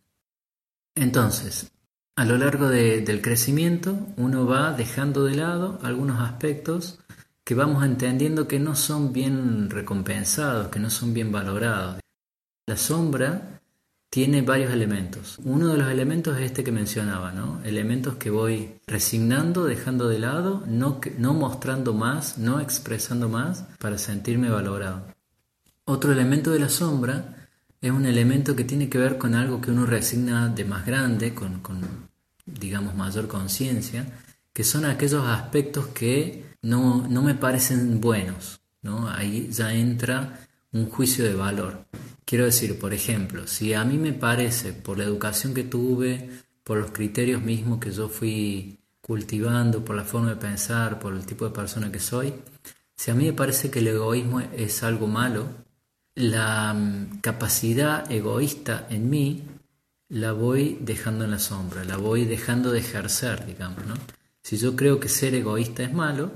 Entonces, 0.95 1.71
a 2.15 2.25
lo 2.25 2.37
largo 2.37 2.67
del 2.69 3.21
crecimiento 3.21 3.97
uno 4.17 4.45
va 4.45 4.73
dejando 4.73 5.25
de 5.25 5.35
lado 5.35 5.79
algunos 5.83 6.21
aspectos 6.21 6.99
que 7.43 7.55
vamos 7.55 7.83
entendiendo 7.83 8.47
que 8.47 8.59
no 8.59 8.75
son 8.75 9.11
bien 9.11 9.69
recompensados, 9.69 10.67
que 10.67 10.79
no 10.79 10.89
son 10.89 11.13
bien 11.13 11.31
valorados. 11.31 11.99
La 12.67 12.77
sombra 12.77 13.59
tiene 14.09 14.41
varios 14.41 14.71
elementos. 14.73 15.37
Uno 15.43 15.67
de 15.67 15.77
los 15.77 15.89
elementos 15.89 16.37
es 16.37 16.45
este 16.45 16.63
que 16.63 16.71
mencionaba, 16.71 17.31
¿no? 17.31 17.61
Elementos 17.63 18.15
que 18.15 18.31
voy 18.31 18.79
resignando, 18.87 19.65
dejando 19.65 20.09
de 20.09 20.19
lado, 20.19 20.63
no, 20.67 20.99
no 21.17 21.33
mostrando 21.33 21.93
más, 21.93 22.37
no 22.37 22.59
expresando 22.59 23.29
más 23.29 23.65
para 23.77 23.97
sentirme 23.97 24.49
valorado. 24.49 25.05
Otro 25.85 26.11
elemento 26.11 26.51
de 26.51 26.59
la 26.59 26.69
sombra 26.69 27.47
es 27.81 27.91
un 27.91 28.05
elemento 28.05 28.55
que 28.55 28.63
tiene 28.63 28.89
que 28.89 28.97
ver 28.97 29.17
con 29.17 29.35
algo 29.35 29.61
que 29.61 29.71
uno 29.71 29.85
resigna 29.85 30.49
de 30.49 30.65
más 30.65 30.85
grande, 30.85 31.33
con, 31.33 31.61
digamos, 32.45 32.95
mayor 32.95 33.27
conciencia, 33.27 34.05
que 34.51 34.63
son 34.63 34.85
aquellos 34.85 35.25
aspectos 35.25 35.87
que 35.87 36.48
no, 36.61 37.07
no 37.07 37.21
me 37.21 37.35
parecen 37.35 38.01
buenos. 38.01 38.59
¿no? 38.81 39.09
Ahí 39.09 39.49
ya 39.51 39.73
entra 39.73 40.47
un 40.71 40.89
juicio 40.89 41.25
de 41.25 41.33
valor. 41.33 41.85
Quiero 42.25 42.45
decir, 42.45 42.77
por 42.77 42.93
ejemplo, 42.93 43.47
si 43.47 43.73
a 43.73 43.83
mí 43.83 43.97
me 43.97 44.13
parece, 44.13 44.73
por 44.73 44.97
la 44.97 45.03
educación 45.03 45.53
que 45.53 45.63
tuve, 45.63 46.29
por 46.63 46.77
los 46.77 46.91
criterios 46.91 47.41
mismos 47.41 47.79
que 47.79 47.91
yo 47.91 48.07
fui 48.07 48.79
cultivando, 49.01 49.83
por 49.83 49.95
la 49.95 50.03
forma 50.03 50.29
de 50.29 50.35
pensar, 50.35 50.99
por 50.99 51.13
el 51.13 51.25
tipo 51.25 51.45
de 51.45 51.51
persona 51.51 51.91
que 51.91 51.99
soy, 51.99 52.33
si 52.95 53.11
a 53.11 53.15
mí 53.15 53.25
me 53.25 53.33
parece 53.33 53.71
que 53.71 53.79
el 53.79 53.87
egoísmo 53.87 54.41
es 54.41 54.83
algo 54.83 55.07
malo, 55.07 55.47
la 56.15 56.73
mm, 56.73 57.19
capacidad 57.21 58.11
egoísta 58.11 58.87
en 58.89 59.09
mí 59.09 59.43
la 60.09 60.33
voy 60.33 60.77
dejando 60.81 61.25
en 61.25 61.31
la 61.31 61.39
sombra, 61.39 61.83
la 61.83 61.97
voy 61.97 62.25
dejando 62.25 62.71
de 62.71 62.79
ejercer, 62.79 63.45
digamos, 63.45 63.85
¿no? 63.85 63.93
Si 64.41 64.57
yo 64.57 64.75
creo 64.75 64.99
que 64.99 65.09
ser 65.09 65.35
egoísta 65.35 65.83
es 65.83 65.93
malo, 65.93 66.31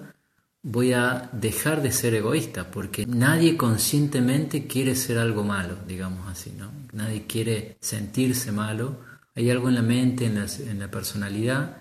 voy 0.63 0.93
a 0.93 1.29
dejar 1.34 1.82
de 1.82 1.91
ser 1.91 2.15
egoísta, 2.15 2.72
porque 2.72 3.05
nadie 3.05 3.58
conscientemente 3.58 4.65
quiere 4.65 4.96
ser 4.96 5.17
algo 5.20 5.43
malo, 5.43 5.75
digamos 5.88 6.27
así, 6.27 6.51
¿no? 6.58 6.72
Nadie 6.93 7.27
quiere 7.27 7.77
sentirse 7.82 8.51
malo. 8.51 8.98
Hay 9.36 9.50
algo 9.51 9.67
en 9.70 9.75
la 9.75 9.82
mente, 9.82 10.25
en 10.25 10.36
la, 10.36 10.46
en 10.46 10.79
la 10.79 10.89
personalidad, 10.89 11.77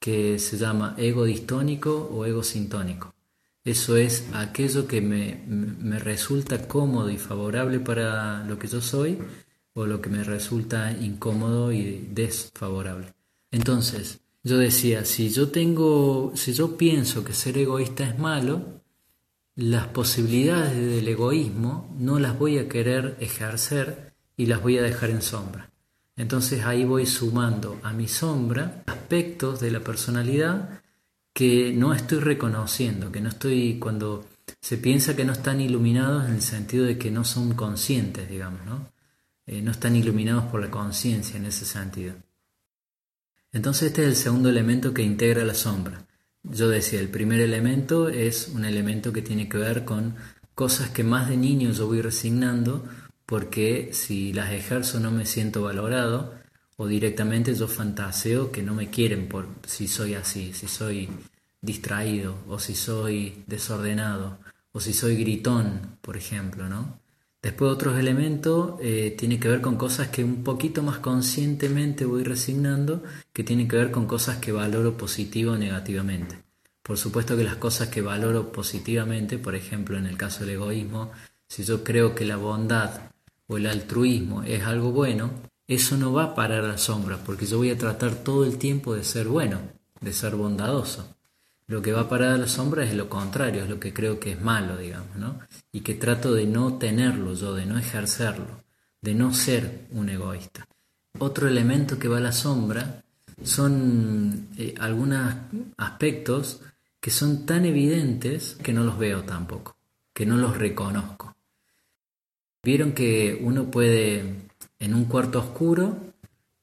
que 0.00 0.38
se 0.38 0.58
llama 0.58 0.94
ego 0.98 1.24
distónico 1.24 2.10
o 2.12 2.26
ego 2.26 2.42
sintónico. 2.42 3.14
Eso 3.64 3.96
es 3.96 4.26
aquello 4.34 4.86
que 4.86 5.00
me, 5.00 5.42
me 5.46 5.98
resulta 5.98 6.68
cómodo 6.68 7.08
y 7.10 7.16
favorable 7.16 7.80
para 7.80 8.44
lo 8.44 8.58
que 8.58 8.68
yo 8.68 8.82
soy 8.82 9.18
o 9.72 9.86
lo 9.86 10.00
que 10.00 10.10
me 10.10 10.22
resulta 10.22 10.92
incómodo 10.92 11.72
y 11.72 12.08
desfavorable. 12.12 13.14
Entonces, 13.50 14.20
yo 14.44 14.58
decía, 14.58 15.06
si 15.06 15.30
yo 15.30 15.48
tengo, 15.48 16.32
si 16.36 16.52
yo 16.52 16.76
pienso 16.76 17.24
que 17.24 17.32
ser 17.32 17.56
egoísta 17.56 18.06
es 18.06 18.18
malo, 18.18 18.82
las 19.56 19.86
posibilidades 19.88 20.76
del 20.76 21.08
egoísmo 21.08 21.94
no 21.98 22.18
las 22.18 22.38
voy 22.38 22.58
a 22.58 22.68
querer 22.68 23.16
ejercer 23.20 24.14
y 24.36 24.46
las 24.46 24.62
voy 24.62 24.76
a 24.78 24.82
dejar 24.82 25.10
en 25.10 25.22
sombra. 25.22 25.70
Entonces 26.16 26.64
ahí 26.64 26.84
voy 26.84 27.06
sumando 27.06 27.80
a 27.82 27.92
mi 27.92 28.06
sombra 28.06 28.84
aspectos 28.86 29.60
de 29.60 29.70
la 29.70 29.80
personalidad 29.80 30.82
que 31.32 31.72
no 31.72 31.94
estoy 31.94 32.20
reconociendo, 32.20 33.10
que 33.10 33.20
no 33.20 33.30
estoy 33.30 33.78
cuando 33.78 34.26
se 34.60 34.76
piensa 34.76 35.16
que 35.16 35.24
no 35.24 35.32
están 35.32 35.60
iluminados 35.60 36.26
en 36.26 36.34
el 36.34 36.42
sentido 36.42 36.84
de 36.84 36.98
que 36.98 37.10
no 37.10 37.24
son 37.24 37.54
conscientes, 37.54 38.28
digamos, 38.28 38.64
¿no? 38.66 38.92
Eh, 39.46 39.62
no 39.62 39.70
están 39.70 39.96
iluminados 39.96 40.44
por 40.44 40.60
la 40.60 40.70
conciencia 40.70 41.36
en 41.36 41.46
ese 41.46 41.64
sentido. 41.64 42.14
Entonces 43.54 43.88
este 43.88 44.02
es 44.02 44.08
el 44.08 44.16
segundo 44.16 44.48
elemento 44.48 44.92
que 44.92 45.02
integra 45.02 45.44
la 45.44 45.54
sombra. 45.54 46.04
Yo 46.42 46.68
decía, 46.68 47.00
el 47.00 47.08
primer 47.08 47.40
elemento 47.40 48.08
es 48.08 48.48
un 48.48 48.64
elemento 48.64 49.12
que 49.12 49.22
tiene 49.22 49.48
que 49.48 49.58
ver 49.58 49.84
con 49.84 50.16
cosas 50.56 50.90
que 50.90 51.04
más 51.04 51.28
de 51.28 51.36
niño 51.36 51.70
yo 51.70 51.86
voy 51.86 52.02
resignando 52.02 52.84
porque 53.26 53.90
si 53.92 54.32
las 54.32 54.52
ejerzo 54.52 54.98
no 54.98 55.12
me 55.12 55.24
siento 55.24 55.62
valorado 55.62 56.34
o 56.76 56.88
directamente 56.88 57.54
yo 57.54 57.68
fantaseo 57.68 58.50
que 58.50 58.62
no 58.62 58.74
me 58.74 58.90
quieren 58.90 59.28
por 59.28 59.46
si 59.66 59.86
soy 59.86 60.14
así, 60.14 60.52
si 60.52 60.66
soy 60.66 61.08
distraído 61.62 62.36
o 62.48 62.58
si 62.58 62.74
soy 62.74 63.44
desordenado 63.46 64.38
o 64.72 64.80
si 64.80 64.92
soy 64.92 65.16
gritón, 65.16 65.96
por 66.00 66.16
ejemplo, 66.16 66.68
¿no? 66.68 66.98
Después 67.44 67.70
otros 67.70 67.98
elementos 67.98 68.76
eh, 68.80 69.14
tienen 69.18 69.38
que 69.38 69.48
ver 69.48 69.60
con 69.60 69.76
cosas 69.76 70.08
que 70.08 70.24
un 70.24 70.42
poquito 70.42 70.82
más 70.82 71.00
conscientemente 71.00 72.06
voy 72.06 72.24
resignando, 72.24 73.02
que 73.34 73.44
tienen 73.44 73.68
que 73.68 73.76
ver 73.76 73.90
con 73.90 74.06
cosas 74.06 74.38
que 74.38 74.50
valoro 74.50 74.96
positivo 74.96 75.52
o 75.52 75.58
negativamente. 75.58 76.38
Por 76.82 76.96
supuesto 76.96 77.36
que 77.36 77.44
las 77.44 77.56
cosas 77.56 77.88
que 77.88 78.00
valoro 78.00 78.50
positivamente, 78.50 79.36
por 79.36 79.54
ejemplo 79.54 79.98
en 79.98 80.06
el 80.06 80.16
caso 80.16 80.40
del 80.40 80.54
egoísmo, 80.54 81.12
si 81.46 81.64
yo 81.64 81.84
creo 81.84 82.14
que 82.14 82.24
la 82.24 82.38
bondad 82.38 83.10
o 83.46 83.58
el 83.58 83.66
altruismo 83.66 84.42
es 84.42 84.64
algo 84.64 84.92
bueno, 84.92 85.30
eso 85.68 85.98
no 85.98 86.14
va 86.14 86.24
a 86.24 86.34
parar 86.34 86.64
a 86.64 86.68
la 86.68 86.78
sombra, 86.78 87.18
porque 87.26 87.44
yo 87.44 87.58
voy 87.58 87.68
a 87.68 87.76
tratar 87.76 88.14
todo 88.14 88.46
el 88.46 88.56
tiempo 88.56 88.94
de 88.94 89.04
ser 89.04 89.28
bueno, 89.28 89.60
de 90.00 90.14
ser 90.14 90.34
bondadoso. 90.34 91.13
Lo 91.66 91.80
que 91.80 91.92
va 91.92 92.02
a 92.02 92.08
parar 92.08 92.32
a 92.32 92.38
la 92.38 92.46
sombra 92.46 92.84
es 92.84 92.94
lo 92.94 93.08
contrario, 93.08 93.62
es 93.62 93.70
lo 93.70 93.80
que 93.80 93.94
creo 93.94 94.20
que 94.20 94.32
es 94.32 94.40
malo, 94.40 94.76
digamos, 94.76 95.16
¿no? 95.16 95.40
Y 95.72 95.80
que 95.80 95.94
trato 95.94 96.34
de 96.34 96.44
no 96.44 96.74
tenerlo 96.76 97.32
yo, 97.32 97.54
de 97.54 97.64
no 97.64 97.78
ejercerlo, 97.78 98.62
de 99.00 99.14
no 99.14 99.32
ser 99.32 99.86
un 99.90 100.10
egoísta. 100.10 100.66
Otro 101.18 101.48
elemento 101.48 101.98
que 101.98 102.08
va 102.08 102.18
a 102.18 102.20
la 102.20 102.32
sombra 102.32 103.02
son 103.42 104.48
eh, 104.58 104.74
algunos 104.78 105.34
aspectos 105.78 106.60
que 107.00 107.10
son 107.10 107.46
tan 107.46 107.64
evidentes 107.64 108.56
que 108.62 108.72
no 108.74 108.84
los 108.84 108.98
veo 108.98 109.22
tampoco, 109.22 109.76
que 110.12 110.26
no 110.26 110.36
los 110.36 110.58
reconozco. 110.58 111.34
Vieron 112.62 112.92
que 112.92 113.38
uno 113.42 113.70
puede 113.70 114.48
en 114.78 114.94
un 114.94 115.06
cuarto 115.06 115.38
oscuro 115.38 115.96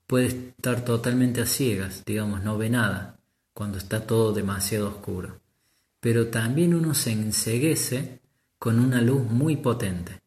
puede 0.05 0.27
estar 0.27 0.84
totalmente 0.86 1.41
a 1.41 1.46
ciegas, 1.46 2.03
digamos, 2.05 2.43
no 2.43 2.58
ve 2.58 2.70
nada 2.70 3.21
cuando 3.53 3.77
está 3.77 4.05
todo 4.05 4.34
demasiado 4.34 4.88
oscuro. 4.88 5.39
Pero 6.00 6.27
también 6.27 6.74
uno 6.74 6.93
se 6.93 7.12
enseguece 7.12 8.20
con 8.58 8.79
una 8.79 9.01
luz 9.01 9.24
muy 9.24 9.58
potente. 9.58 10.22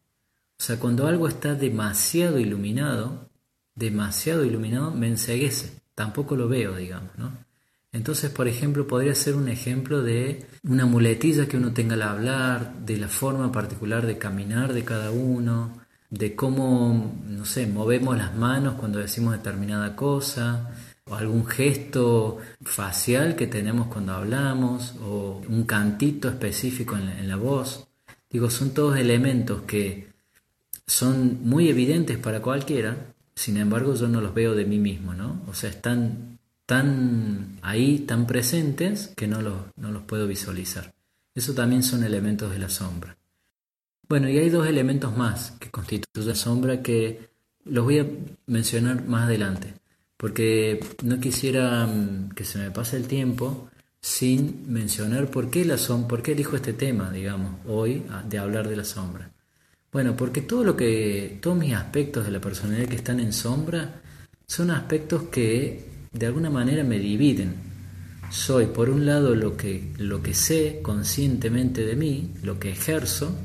O 0.57 0.63
sea, 0.63 0.79
cuando 0.79 1.07
algo 1.07 1.27
está 1.27 1.53
demasiado 1.53 2.39
iluminado, 2.39 3.29
demasiado 3.75 4.45
iluminado, 4.45 4.91
me 4.91 5.07
enseguece. 5.07 5.81
Tampoco 5.93 6.35
lo 6.35 6.47
veo, 6.47 6.75
digamos, 6.75 7.11
¿no? 7.17 7.31
Entonces, 7.91 8.29
por 8.29 8.49
ejemplo, 8.49 8.87
podría 8.87 9.15
ser 9.15 9.35
un 9.35 9.47
ejemplo 9.47 10.03
de 10.03 10.45
una 10.63 10.85
muletilla 10.85 11.47
que 11.47 11.55
uno 11.55 11.71
tenga 11.71 11.93
al 11.93 12.01
hablar, 12.01 12.79
de 12.85 12.97
la 12.97 13.07
forma 13.07 13.53
particular 13.53 14.05
de 14.05 14.17
caminar 14.17 14.73
de 14.73 14.83
cada 14.83 15.11
uno, 15.11 15.79
de 16.09 16.35
cómo, 16.35 17.21
no 17.25 17.45
sé, 17.45 17.67
movemos 17.67 18.17
las 18.17 18.35
manos 18.35 18.75
cuando 18.75 18.99
decimos 18.99 19.33
determinada 19.33 19.95
cosa, 19.95 20.71
o 21.07 21.15
algún 21.15 21.45
gesto 21.45 22.39
facial 22.61 23.35
que 23.35 23.47
tenemos 23.47 23.87
cuando 23.87 24.13
hablamos, 24.13 24.95
o 25.03 25.41
un 25.47 25.63
cantito 25.65 26.29
específico 26.29 26.97
en 26.97 27.27
la, 27.27 27.35
voz. 27.35 27.87
Digo, 28.29 28.49
son 28.49 28.71
todos 28.71 28.97
elementos 28.97 29.61
que 29.63 30.07
son 30.87 31.39
muy 31.43 31.69
evidentes 31.69 32.17
para 32.17 32.41
cualquiera, 32.41 33.13
sin 33.35 33.57
embargo 33.57 33.93
yo 33.95 34.07
no 34.07 34.19
los 34.19 34.33
veo 34.33 34.55
de 34.55 34.65
mí 34.65 34.79
mismo, 34.79 35.13
¿no? 35.13 35.41
O 35.47 35.53
sea, 35.53 35.69
están 35.69 36.39
tan 36.65 37.59
ahí, 37.61 37.99
tan 37.99 38.25
presentes, 38.25 39.13
que 39.15 39.27
no 39.27 39.41
los, 39.41 39.55
no 39.75 39.91
los 39.91 40.03
puedo 40.03 40.25
visualizar. 40.25 40.93
Eso 41.35 41.53
también 41.53 41.83
son 41.83 42.03
elementos 42.03 42.51
de 42.51 42.59
la 42.59 42.69
sombra. 42.69 43.17
Bueno, 44.07 44.29
y 44.29 44.37
hay 44.37 44.49
dos 44.49 44.67
elementos 44.67 45.15
más 45.15 45.51
que 45.59 45.69
constituyen 45.69 46.27
la 46.27 46.35
sombra 46.35 46.81
que 46.81 47.29
los 47.65 47.83
voy 47.83 47.99
a 47.99 48.07
mencionar 48.47 49.05
más 49.05 49.23
adelante, 49.23 49.73
porque 50.17 50.79
no 51.03 51.19
quisiera 51.19 51.85
mm, 51.85 52.29
que 52.29 52.45
se 52.45 52.59
me 52.59 52.71
pase 52.71 52.97
el 52.97 53.07
tiempo 53.07 53.69
sin 54.01 54.71
mencionar 54.71 55.31
por 55.31 55.49
qué 55.49 55.65
la 55.65 55.77
sombra, 55.77 56.07
por 56.07 56.21
qué 56.21 56.33
elijo 56.33 56.55
este 56.55 56.73
tema, 56.73 57.11
digamos, 57.11 57.55
hoy 57.67 58.03
de 58.29 58.37
hablar 58.37 58.67
de 58.69 58.75
la 58.75 58.83
sombra. 58.83 59.31
Bueno, 59.91 60.15
porque 60.15 60.41
todo 60.41 60.63
lo 60.63 60.75
que 60.75 61.39
todos 61.41 61.57
mis 61.57 61.73
aspectos 61.73 62.25
de 62.25 62.31
la 62.31 62.41
personalidad 62.41 62.87
que 62.87 62.97
están 62.97 63.19
en 63.19 63.33
sombra 63.33 64.01
son 64.45 64.69
aspectos 64.69 65.23
que 65.23 65.89
de 66.11 66.25
alguna 66.25 66.49
manera 66.49 66.83
me 66.83 66.99
dividen. 66.99 67.55
Soy 68.29 68.67
por 68.67 68.89
un 68.89 69.05
lado 69.05 69.35
lo 69.35 69.55
que 69.55 69.93
lo 69.97 70.21
que 70.21 70.33
sé 70.33 70.81
conscientemente 70.83 71.85
de 71.85 71.95
mí, 71.95 72.33
lo 72.43 72.59
que 72.59 72.71
ejerzo, 72.71 73.35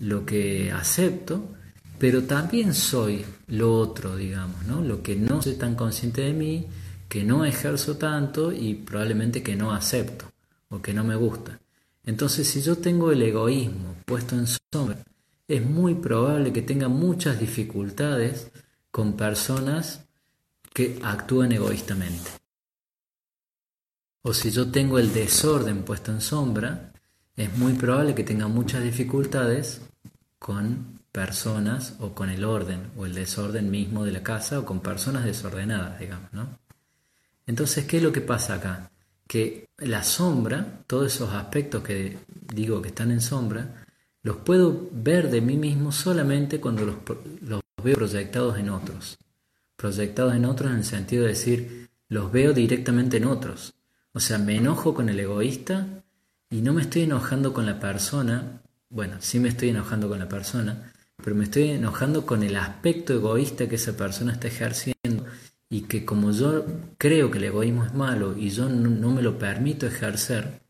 lo 0.00 0.24
que 0.24 0.70
acepto, 0.72 1.55
pero 1.98 2.24
también 2.24 2.74
soy 2.74 3.24
lo 3.48 3.78
otro, 3.78 4.16
digamos, 4.16 4.64
¿no? 4.66 4.82
Lo 4.82 5.02
que 5.02 5.16
no 5.16 5.40
soy 5.40 5.54
tan 5.54 5.74
consciente 5.74 6.22
de 6.22 6.32
mí, 6.32 6.66
que 7.08 7.24
no 7.24 7.44
ejerzo 7.44 7.96
tanto 7.96 8.52
y 8.52 8.74
probablemente 8.74 9.42
que 9.42 9.56
no 9.56 9.72
acepto 9.72 10.30
o 10.68 10.82
que 10.82 10.92
no 10.92 11.04
me 11.04 11.16
gusta. 11.16 11.58
Entonces, 12.04 12.48
si 12.48 12.60
yo 12.62 12.76
tengo 12.76 13.10
el 13.10 13.22
egoísmo 13.22 13.96
puesto 14.04 14.36
en 14.36 14.46
sombra, 14.46 14.98
es 15.48 15.64
muy 15.64 15.94
probable 15.94 16.52
que 16.52 16.62
tenga 16.62 16.88
muchas 16.88 17.38
dificultades 17.38 18.50
con 18.90 19.16
personas 19.16 20.04
que 20.72 20.98
actúan 21.02 21.52
egoístamente. 21.52 22.30
O 24.22 24.34
si 24.34 24.50
yo 24.50 24.70
tengo 24.70 24.98
el 24.98 25.12
desorden 25.12 25.84
puesto 25.84 26.10
en 26.10 26.20
sombra, 26.20 26.92
es 27.36 27.56
muy 27.56 27.74
probable 27.74 28.14
que 28.14 28.24
tenga 28.24 28.48
muchas 28.48 28.82
dificultades 28.82 29.82
con 30.38 30.95
personas 31.16 31.94
o 32.00 32.12
con 32.12 32.28
el 32.28 32.44
orden 32.44 32.90
o 32.94 33.06
el 33.06 33.14
desorden 33.14 33.70
mismo 33.70 34.04
de 34.04 34.12
la 34.12 34.22
casa 34.22 34.58
o 34.58 34.66
con 34.66 34.80
personas 34.80 35.24
desordenadas, 35.24 35.98
digamos, 35.98 36.30
¿no? 36.34 36.58
Entonces, 37.46 37.86
¿qué 37.86 37.96
es 37.96 38.02
lo 38.02 38.12
que 38.12 38.20
pasa 38.20 38.56
acá? 38.56 38.90
Que 39.26 39.66
la 39.78 40.04
sombra, 40.04 40.82
todos 40.86 41.14
esos 41.14 41.32
aspectos 41.32 41.82
que 41.82 42.18
digo 42.52 42.82
que 42.82 42.88
están 42.88 43.10
en 43.12 43.22
sombra, 43.22 43.86
los 44.22 44.36
puedo 44.36 44.90
ver 44.92 45.30
de 45.30 45.40
mí 45.40 45.56
mismo 45.56 45.90
solamente 45.90 46.60
cuando 46.60 46.84
los, 46.84 46.96
los 47.40 47.62
veo 47.82 47.96
proyectados 47.96 48.58
en 48.58 48.68
otros. 48.68 49.16
Proyectados 49.74 50.34
en 50.34 50.44
otros 50.44 50.70
en 50.70 50.76
el 50.76 50.84
sentido 50.84 51.22
de 51.22 51.30
decir, 51.30 51.88
los 52.10 52.30
veo 52.30 52.52
directamente 52.52 53.16
en 53.16 53.24
otros. 53.24 53.72
O 54.12 54.20
sea, 54.20 54.36
me 54.36 54.56
enojo 54.56 54.92
con 54.92 55.08
el 55.08 55.18
egoísta 55.18 55.86
y 56.50 56.60
no 56.60 56.74
me 56.74 56.82
estoy 56.82 57.04
enojando 57.04 57.54
con 57.54 57.64
la 57.64 57.80
persona, 57.80 58.60
bueno, 58.90 59.16
sí 59.20 59.40
me 59.40 59.48
estoy 59.48 59.70
enojando 59.70 60.10
con 60.10 60.18
la 60.18 60.28
persona, 60.28 60.92
pero 61.22 61.34
me 61.36 61.44
estoy 61.44 61.70
enojando 61.70 62.26
con 62.26 62.42
el 62.42 62.56
aspecto 62.56 63.14
egoísta 63.14 63.68
que 63.68 63.76
esa 63.76 63.96
persona 63.96 64.32
está 64.32 64.48
ejerciendo 64.48 65.24
y 65.68 65.82
que 65.82 66.04
como 66.04 66.30
yo 66.30 66.64
creo 66.98 67.30
que 67.30 67.38
el 67.38 67.44
egoísmo 67.44 67.84
es 67.84 67.94
malo 67.94 68.36
y 68.36 68.50
yo 68.50 68.68
no, 68.68 69.10
me 69.10 69.22
lo 69.22 69.38
permito 69.38 69.86
ejercer, 69.86 70.60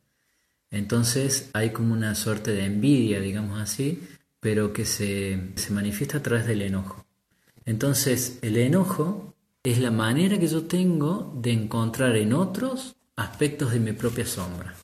entonces 0.71 1.50
hay 1.53 1.71
como 1.71 1.93
una 1.93 2.15
suerte 2.15 2.53
de 2.53 2.65
envidia, 2.65 3.21
digamos 3.21 3.61
así, 3.61 4.03
pero 4.41 4.73
que 4.73 4.85
se, 4.85 5.53
se 5.57 5.73
manifiesta 5.73 6.19
a 6.19 6.23
través 6.23 6.47
del 6.47 6.62
enojo. 6.62 7.05
Entonces 7.65 8.38
el 8.43 8.57
enojo 8.57 9.35
es 9.62 9.79
la 9.81 9.91
manera 9.91 10.38
que 10.38 10.47
yo 10.47 10.62
tengo 10.65 11.35
de 11.43 11.53
encontrar 11.53 12.17
en 12.17 12.33
otros 12.33 12.97
aspectos 13.17 13.73
de 13.73 13.81
mi 13.81 13.93
propia 13.93 14.26
sombra. 14.26 14.75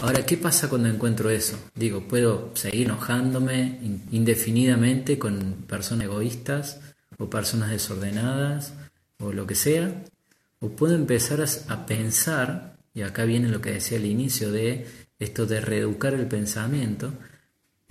Ahora, 0.00 0.24
¿qué 0.24 0.36
pasa 0.36 0.68
cuando 0.68 0.88
encuentro 0.88 1.28
eso? 1.28 1.58
Digo, 1.74 2.06
¿puedo 2.06 2.52
seguir 2.54 2.86
enojándome 2.86 3.80
indefinidamente 4.12 5.18
con 5.18 5.64
personas 5.66 6.06
egoístas 6.06 6.80
o 7.18 7.28
personas 7.28 7.70
desordenadas 7.70 8.74
o 9.18 9.32
lo 9.32 9.46
que 9.46 9.56
sea, 9.56 10.04
o 10.60 10.70
puedo 10.70 10.94
empezar 10.94 11.44
a, 11.68 11.86
pensar, 11.86 12.76
y 12.94 13.02
acá 13.02 13.24
viene 13.24 13.48
lo 13.48 13.60
que 13.60 13.72
decía 13.72 13.98
al 13.98 14.06
inicio 14.06 14.52
de 14.52 14.86
esto 15.18 15.46
de 15.46 15.60
reeducar 15.60 16.14
el 16.14 16.26
pensamiento, 16.26 17.12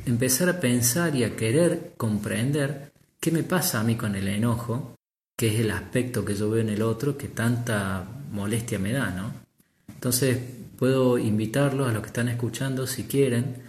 empezar 0.05 0.47
a 0.47 0.59
pensar 0.61 1.13
y 1.15 1.25
a 1.25 1.35
querer 1.35 1.93
comprender 1.97 2.93
qué 3.19 3.31
me 3.31 3.43
pasa 3.43 3.81
a 3.81 3.83
mí 3.83 3.95
con 3.95 4.15
el 4.15 4.29
enojo, 4.29 4.95
que 5.35 5.53
es 5.53 5.59
el 5.59 5.71
aspecto 5.71 6.23
que 6.23 6.35
yo 6.35 6.49
veo 6.49 6.61
en 6.61 6.69
el 6.69 6.81
otro 6.81 7.17
que 7.17 7.27
tanta 7.27 8.07
molestia 8.31 8.79
me 8.79 8.93
da, 8.93 9.11
¿no? 9.11 9.33
Entonces 9.89 10.39
puedo 10.77 11.17
invitarlos 11.17 11.89
a 11.89 11.93
los 11.93 12.01
que 12.01 12.07
están 12.07 12.29
escuchando, 12.29 12.87
si 12.87 13.03
quieren, 13.03 13.63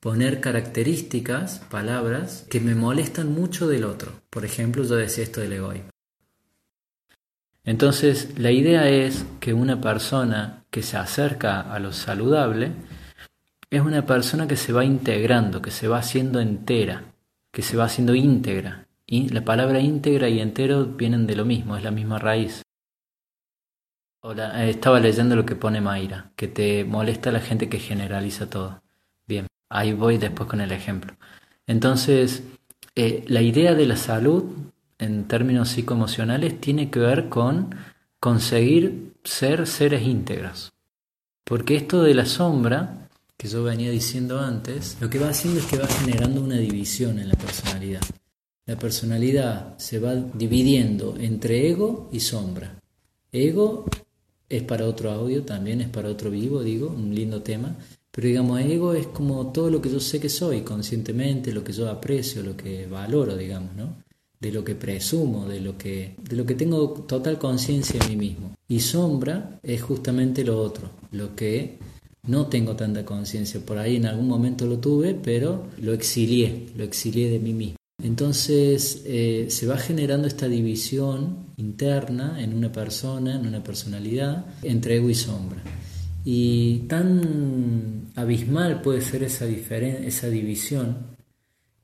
poner 0.00 0.40
características, 0.40 1.60
palabras, 1.70 2.46
que 2.50 2.60
me 2.60 2.74
molestan 2.74 3.32
mucho 3.32 3.68
del 3.68 3.84
otro. 3.84 4.12
Por 4.30 4.44
ejemplo, 4.44 4.84
yo 4.84 4.96
decía 4.96 5.24
esto 5.24 5.40
del 5.40 5.54
egoísmo. 5.54 5.90
Entonces, 7.64 8.38
la 8.38 8.50
idea 8.50 8.88
es 8.88 9.26
que 9.38 9.52
una 9.52 9.80
persona 9.80 10.64
que 10.70 10.82
se 10.82 10.96
acerca 10.96 11.60
a 11.60 11.78
lo 11.78 11.92
saludable 11.92 12.72
es 13.70 13.82
una 13.82 14.06
persona 14.06 14.48
que 14.48 14.56
se 14.56 14.72
va 14.72 14.84
integrando, 14.84 15.60
que 15.60 15.70
se 15.70 15.86
va 15.86 15.98
haciendo 15.98 16.40
entera, 16.40 17.12
que 17.52 17.62
se 17.62 17.76
va 17.76 17.84
haciendo 17.84 18.14
íntegra. 18.14 18.86
Y 19.06 19.28
la 19.28 19.44
palabra 19.44 19.80
íntegra 19.80 20.28
y 20.28 20.40
entero 20.40 20.86
vienen 20.86 21.26
de 21.26 21.36
lo 21.36 21.44
mismo, 21.44 21.76
es 21.76 21.84
la 21.84 21.90
misma 21.90 22.18
raíz. 22.18 22.62
Hola, 24.22 24.66
eh, 24.66 24.70
estaba 24.70 25.00
leyendo 25.00 25.34
lo 25.34 25.46
que 25.46 25.56
pone 25.56 25.80
Mayra, 25.80 26.30
que 26.36 26.46
te 26.46 26.84
molesta 26.84 27.32
la 27.32 27.40
gente 27.40 27.70
que 27.70 27.78
generaliza 27.78 28.50
todo. 28.50 28.82
Bien, 29.26 29.46
ahí 29.70 29.94
voy 29.94 30.18
después 30.18 30.46
con 30.46 30.60
el 30.60 30.72
ejemplo. 30.72 31.14
Entonces, 31.66 32.42
eh, 32.94 33.24
la 33.28 33.40
idea 33.40 33.74
de 33.74 33.86
la 33.86 33.96
salud 33.96 34.44
en 34.98 35.26
términos 35.26 35.70
psicoemocionales 35.70 36.60
tiene 36.60 36.90
que 36.90 36.98
ver 36.98 37.30
con 37.30 37.74
conseguir 38.18 39.14
ser 39.24 39.66
seres 39.66 40.02
íntegros. 40.02 40.70
Porque 41.42 41.76
esto 41.76 42.02
de 42.02 42.12
la 42.12 42.26
sombra, 42.26 43.08
que 43.38 43.48
yo 43.48 43.64
venía 43.64 43.90
diciendo 43.90 44.38
antes, 44.38 44.98
lo 45.00 45.08
que 45.08 45.18
va 45.18 45.30
haciendo 45.30 45.60
es 45.60 45.66
que 45.66 45.78
va 45.78 45.86
generando 45.86 46.42
una 46.42 46.58
división 46.58 47.18
en 47.18 47.30
la 47.30 47.36
personalidad. 47.36 48.02
La 48.66 48.76
personalidad 48.76 49.78
se 49.78 49.98
va 49.98 50.14
dividiendo 50.14 51.16
entre 51.18 51.70
ego 51.70 52.10
y 52.12 52.20
sombra. 52.20 52.74
Ego 53.32 53.86
es 54.50 54.62
para 54.64 54.84
otro 54.86 55.10
audio, 55.10 55.44
también 55.44 55.80
es 55.80 55.88
para 55.88 56.10
otro 56.10 56.30
vivo, 56.30 56.62
digo, 56.62 56.88
un 56.88 57.14
lindo 57.14 57.40
tema. 57.40 57.76
Pero 58.10 58.28
digamos, 58.28 58.60
ego 58.60 58.92
es 58.92 59.06
como 59.06 59.52
todo 59.52 59.70
lo 59.70 59.80
que 59.80 59.88
yo 59.88 60.00
sé 60.00 60.20
que 60.20 60.28
soy 60.28 60.60
conscientemente, 60.60 61.52
lo 61.52 61.64
que 61.64 61.72
yo 61.72 61.88
aprecio, 61.88 62.42
lo 62.42 62.56
que 62.56 62.86
valoro, 62.86 63.36
digamos, 63.36 63.74
¿no? 63.76 63.96
de 64.40 64.50
lo 64.50 64.64
que 64.64 64.74
presumo, 64.74 65.46
de 65.46 65.60
lo 65.60 65.76
que, 65.76 66.14
de 66.18 66.34
lo 66.34 66.46
que 66.46 66.54
tengo 66.54 66.90
total 67.06 67.38
conciencia 67.38 68.00
en 68.02 68.08
mí 68.08 68.16
mismo. 68.16 68.56
Y 68.66 68.80
sombra 68.80 69.60
es 69.62 69.82
justamente 69.82 70.42
lo 70.44 70.58
otro, 70.58 70.90
lo 71.12 71.36
que 71.36 71.78
no 72.26 72.46
tengo 72.46 72.74
tanta 72.74 73.04
conciencia. 73.04 73.60
Por 73.60 73.76
ahí 73.78 73.96
en 73.96 74.06
algún 74.06 74.28
momento 74.28 74.66
lo 74.66 74.78
tuve, 74.78 75.14
pero 75.14 75.66
lo 75.80 75.92
exilié, 75.92 76.68
lo 76.74 76.84
exilié 76.84 77.28
de 77.28 77.38
mí 77.38 77.52
mismo. 77.52 77.79
Entonces 78.02 79.02
eh, 79.06 79.46
se 79.48 79.66
va 79.66 79.76
generando 79.76 80.26
esta 80.26 80.48
división 80.48 81.46
interna 81.56 82.40
en 82.42 82.54
una 82.54 82.72
persona, 82.72 83.36
en 83.36 83.46
una 83.46 83.62
personalidad, 83.62 84.46
entre 84.62 84.96
ego 84.96 85.10
y 85.10 85.14
sombra. 85.14 85.62
Y 86.24 86.80
tan 86.88 88.10
abismal 88.14 88.82
puede 88.82 89.00
ser 89.00 89.22
esa, 89.22 89.46
esa 89.46 90.28
división 90.28 91.18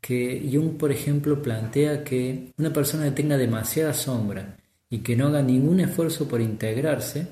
que 0.01 0.49
Jung, 0.53 0.77
por 0.77 0.93
ejemplo, 0.93 1.43
plantea 1.43 2.05
que 2.05 2.53
una 2.59 2.73
persona 2.73 3.05
que 3.07 3.11
tenga 3.11 3.37
demasiada 3.37 3.93
sombra 3.93 4.57
y 4.89 4.99
que 4.99 5.17
no 5.17 5.27
haga 5.27 5.43
ningún 5.43 5.81
esfuerzo 5.81 6.29
por 6.29 6.41
integrarse, 6.41 7.27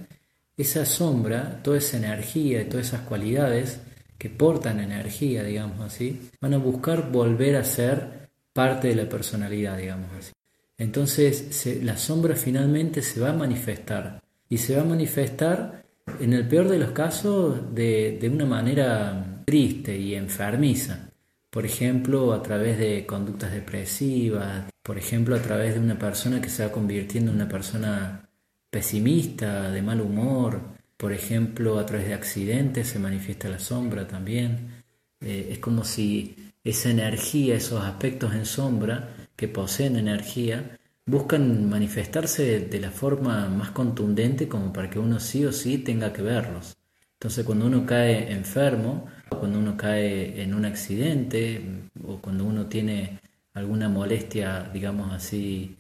esa 0.57 0.85
sombra, 0.85 1.61
toda 1.63 1.79
esa 1.79 1.97
energía 1.97 2.69
todas 2.69 2.89
esas 2.89 3.03
cualidades 3.03 3.81
que 4.19 4.31
portan 4.31 4.81
energía, 4.81 5.43
digamos 5.43 5.81
así, 5.81 6.31
van 6.41 6.55
a 6.55 6.59
buscar 6.59 7.11
volver 7.11 7.57
a 7.57 7.65
ser 7.65 8.24
parte 8.55 8.89
de 8.89 8.95
la 8.95 9.09
personalidad, 9.09 9.77
digamos 9.77 10.11
así. 10.19 10.33
Entonces 10.79 11.67
la 11.83 11.99
sombra 11.99 12.35
finalmente 12.35 13.03
se 13.03 13.21
va 13.21 13.31
a 13.31 13.35
manifestar 13.35 14.23
y 14.49 14.57
se 14.57 14.77
va 14.77 14.83
a 14.83 14.87
manifestar 14.87 15.85
en 16.19 16.33
el 16.33 16.49
peor 16.49 16.69
de 16.69 16.79
los 16.79 16.93
casos 16.93 17.75
de, 17.75 18.19
de 18.19 18.29
una 18.31 18.47
manera 18.47 19.43
triste 19.45 19.97
y 19.97 20.15
enfermiza 20.15 21.11
por 21.55 21.65
ejemplo, 21.65 22.33
a 22.33 22.43
través 22.43 22.81
de 22.81 23.07
conductas 23.07 23.53
depresivas, 23.53 24.65
por 24.83 24.99
ejemplo, 24.99 25.37
a 25.37 25.39
través 25.41 25.75
de 25.75 25.79
una 25.79 25.97
persona 25.97 26.41
que 26.41 26.49
se 26.49 26.67
va 26.67 26.73
convirtiendo 26.73 27.31
en 27.31 27.37
una 27.37 27.49
persona 27.49 28.29
pesimista, 28.71 29.71
de 29.71 29.81
mal 29.81 30.01
humor, 30.01 30.61
por 30.97 31.13
ejemplo, 31.13 31.79
a 31.79 31.87
través 31.87 32.09
de 32.09 32.15
accidentes 32.15 32.89
se 32.89 32.99
manifiesta 32.99 33.49
la 33.49 33.61
sombra 33.61 34.05
también. 34.09 34.83
Eh, 35.21 35.51
es 35.53 35.61
como 35.61 35.85
si 35.85 36.35
esa 36.65 36.91
energía, 36.91 37.57
esos 37.57 37.85
aspectos 37.85 38.35
en 38.35 38.47
sombra 38.47 39.15
que 39.37 39.49
poseen 39.49 39.97
energía, 39.97 40.79
buscan 41.07 41.69
manifestarse 41.69 42.61
de 42.61 42.81
la 42.81 42.91
forma 42.91 43.49
más 43.49 43.71
contundente 43.71 44.49
como 44.49 44.73
para 44.73 44.89
que 44.89 44.99
uno 44.99 45.21
sí 45.21 45.45
o 45.45 45.53
sí 45.53 45.79
tenga 45.79 46.13
que 46.13 46.23
verlos. 46.23 46.77
Entonces 47.13 47.45
cuando 47.45 47.67
uno 47.67 47.85
cae 47.85 48.33
enfermo, 48.33 49.07
cuando 49.29 49.59
uno 49.59 49.77
cae 49.77 50.43
en 50.43 50.55
un 50.55 50.65
accidente 50.65 51.61
o 52.07 52.19
cuando 52.19 52.45
uno 52.45 52.67
tiene 52.67 53.21
alguna 53.55 53.89
molestia, 53.89 54.69
digamos 54.73 55.13
así, 55.13 55.77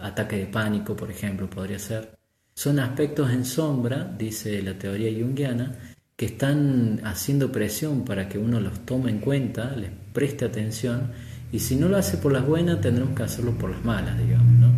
ataque 0.00 0.36
de 0.36 0.46
pánico, 0.46 0.94
por 0.96 1.10
ejemplo, 1.10 1.48
podría 1.48 1.78
ser. 1.78 2.16
Son 2.54 2.78
aspectos 2.78 3.30
en 3.30 3.44
sombra, 3.44 4.04
dice 4.18 4.62
la 4.62 4.78
teoría 4.78 5.10
junguiana, 5.12 5.74
que 6.16 6.26
están 6.26 7.00
haciendo 7.04 7.52
presión 7.52 8.04
para 8.04 8.28
que 8.28 8.38
uno 8.38 8.60
los 8.60 8.80
tome 8.86 9.10
en 9.10 9.20
cuenta, 9.20 9.74
preste 10.16 10.46
atención, 10.46 11.12
y 11.52 11.58
si 11.58 11.76
no 11.76 11.88
lo 11.88 11.98
hace 11.98 12.16
por 12.16 12.32
las 12.32 12.46
buenas, 12.46 12.80
tendremos 12.80 13.14
que 13.14 13.22
hacerlo 13.22 13.52
por 13.52 13.68
las 13.68 13.84
malas, 13.84 14.18
digamos, 14.18 14.50
¿no? 14.54 14.70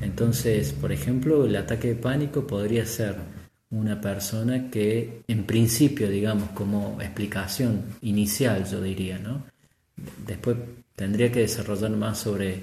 Entonces, 0.00 0.72
por 0.72 0.90
ejemplo, 0.90 1.46
el 1.46 1.54
ataque 1.54 1.86
de 1.86 1.94
pánico 1.94 2.44
podría 2.48 2.84
ser 2.84 3.14
una 3.70 4.00
persona 4.00 4.68
que 4.72 5.22
en 5.28 5.44
principio, 5.44 6.10
digamos, 6.10 6.50
como 6.50 7.00
explicación 7.00 7.84
inicial, 8.00 8.68
yo 8.68 8.82
diría, 8.82 9.20
¿no? 9.20 9.44
Después 10.26 10.56
tendría 10.96 11.30
que 11.30 11.42
desarrollar 11.42 11.92
más 11.92 12.18
sobre 12.18 12.62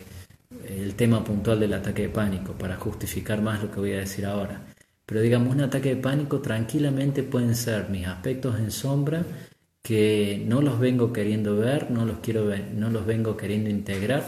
el 0.67 0.95
tema 0.95 1.23
puntual 1.23 1.62
del 1.62 1.73
ataque 1.73 2.01
de 2.01 2.10
pánico 2.10 2.51
para 2.51 2.75
justificar 2.75 3.41
más 3.41 3.63
lo 3.63 3.71
que 3.71 3.79
voy 3.79 3.93
a 3.93 3.99
decir 3.99 4.25
ahora. 4.25 4.62
Pero 5.05 5.21
digamos, 5.21 5.55
un 5.55 5.62
ataque 5.62 5.95
de 5.95 6.01
pánico 6.01 6.41
tranquilamente 6.41 7.23
pueden 7.23 7.55
ser 7.55 7.89
mis 7.89 8.05
aspectos 8.05 8.60
en 8.60 8.71
sombra 8.71 9.23
que 9.82 10.44
no 10.46 10.62
los 10.62 10.80
vengo 10.80 11.13
queriendo 11.13 11.56
ver, 11.56 11.92
no 11.92 12.06
los, 12.06 12.20
quiero 12.20 12.46
ver, 12.46 12.72
no 12.74 12.89
los 12.89 13.06
vengo 13.06 13.38
queriendo 13.38 13.70
integrar 13.70 14.24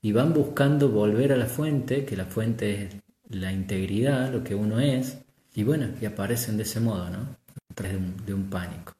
y 0.00 0.12
van 0.12 0.32
buscando 0.32 0.88
volver 0.88 1.32
a 1.32 1.36
la 1.36 1.46
fuente, 1.46 2.04
que 2.04 2.16
la 2.16 2.26
fuente 2.26 2.84
es 2.84 2.96
la 3.28 3.52
integridad, 3.52 4.32
lo 4.32 4.44
que 4.44 4.54
uno 4.54 4.78
es, 4.78 5.18
y 5.54 5.64
bueno, 5.64 5.88
y 6.00 6.04
aparecen 6.04 6.56
de 6.56 6.62
ese 6.62 6.80
modo, 6.80 7.10
¿no? 7.10 7.36
Tras 7.74 7.92
de 8.24 8.34
un, 8.34 8.44
pánico. 8.48 8.92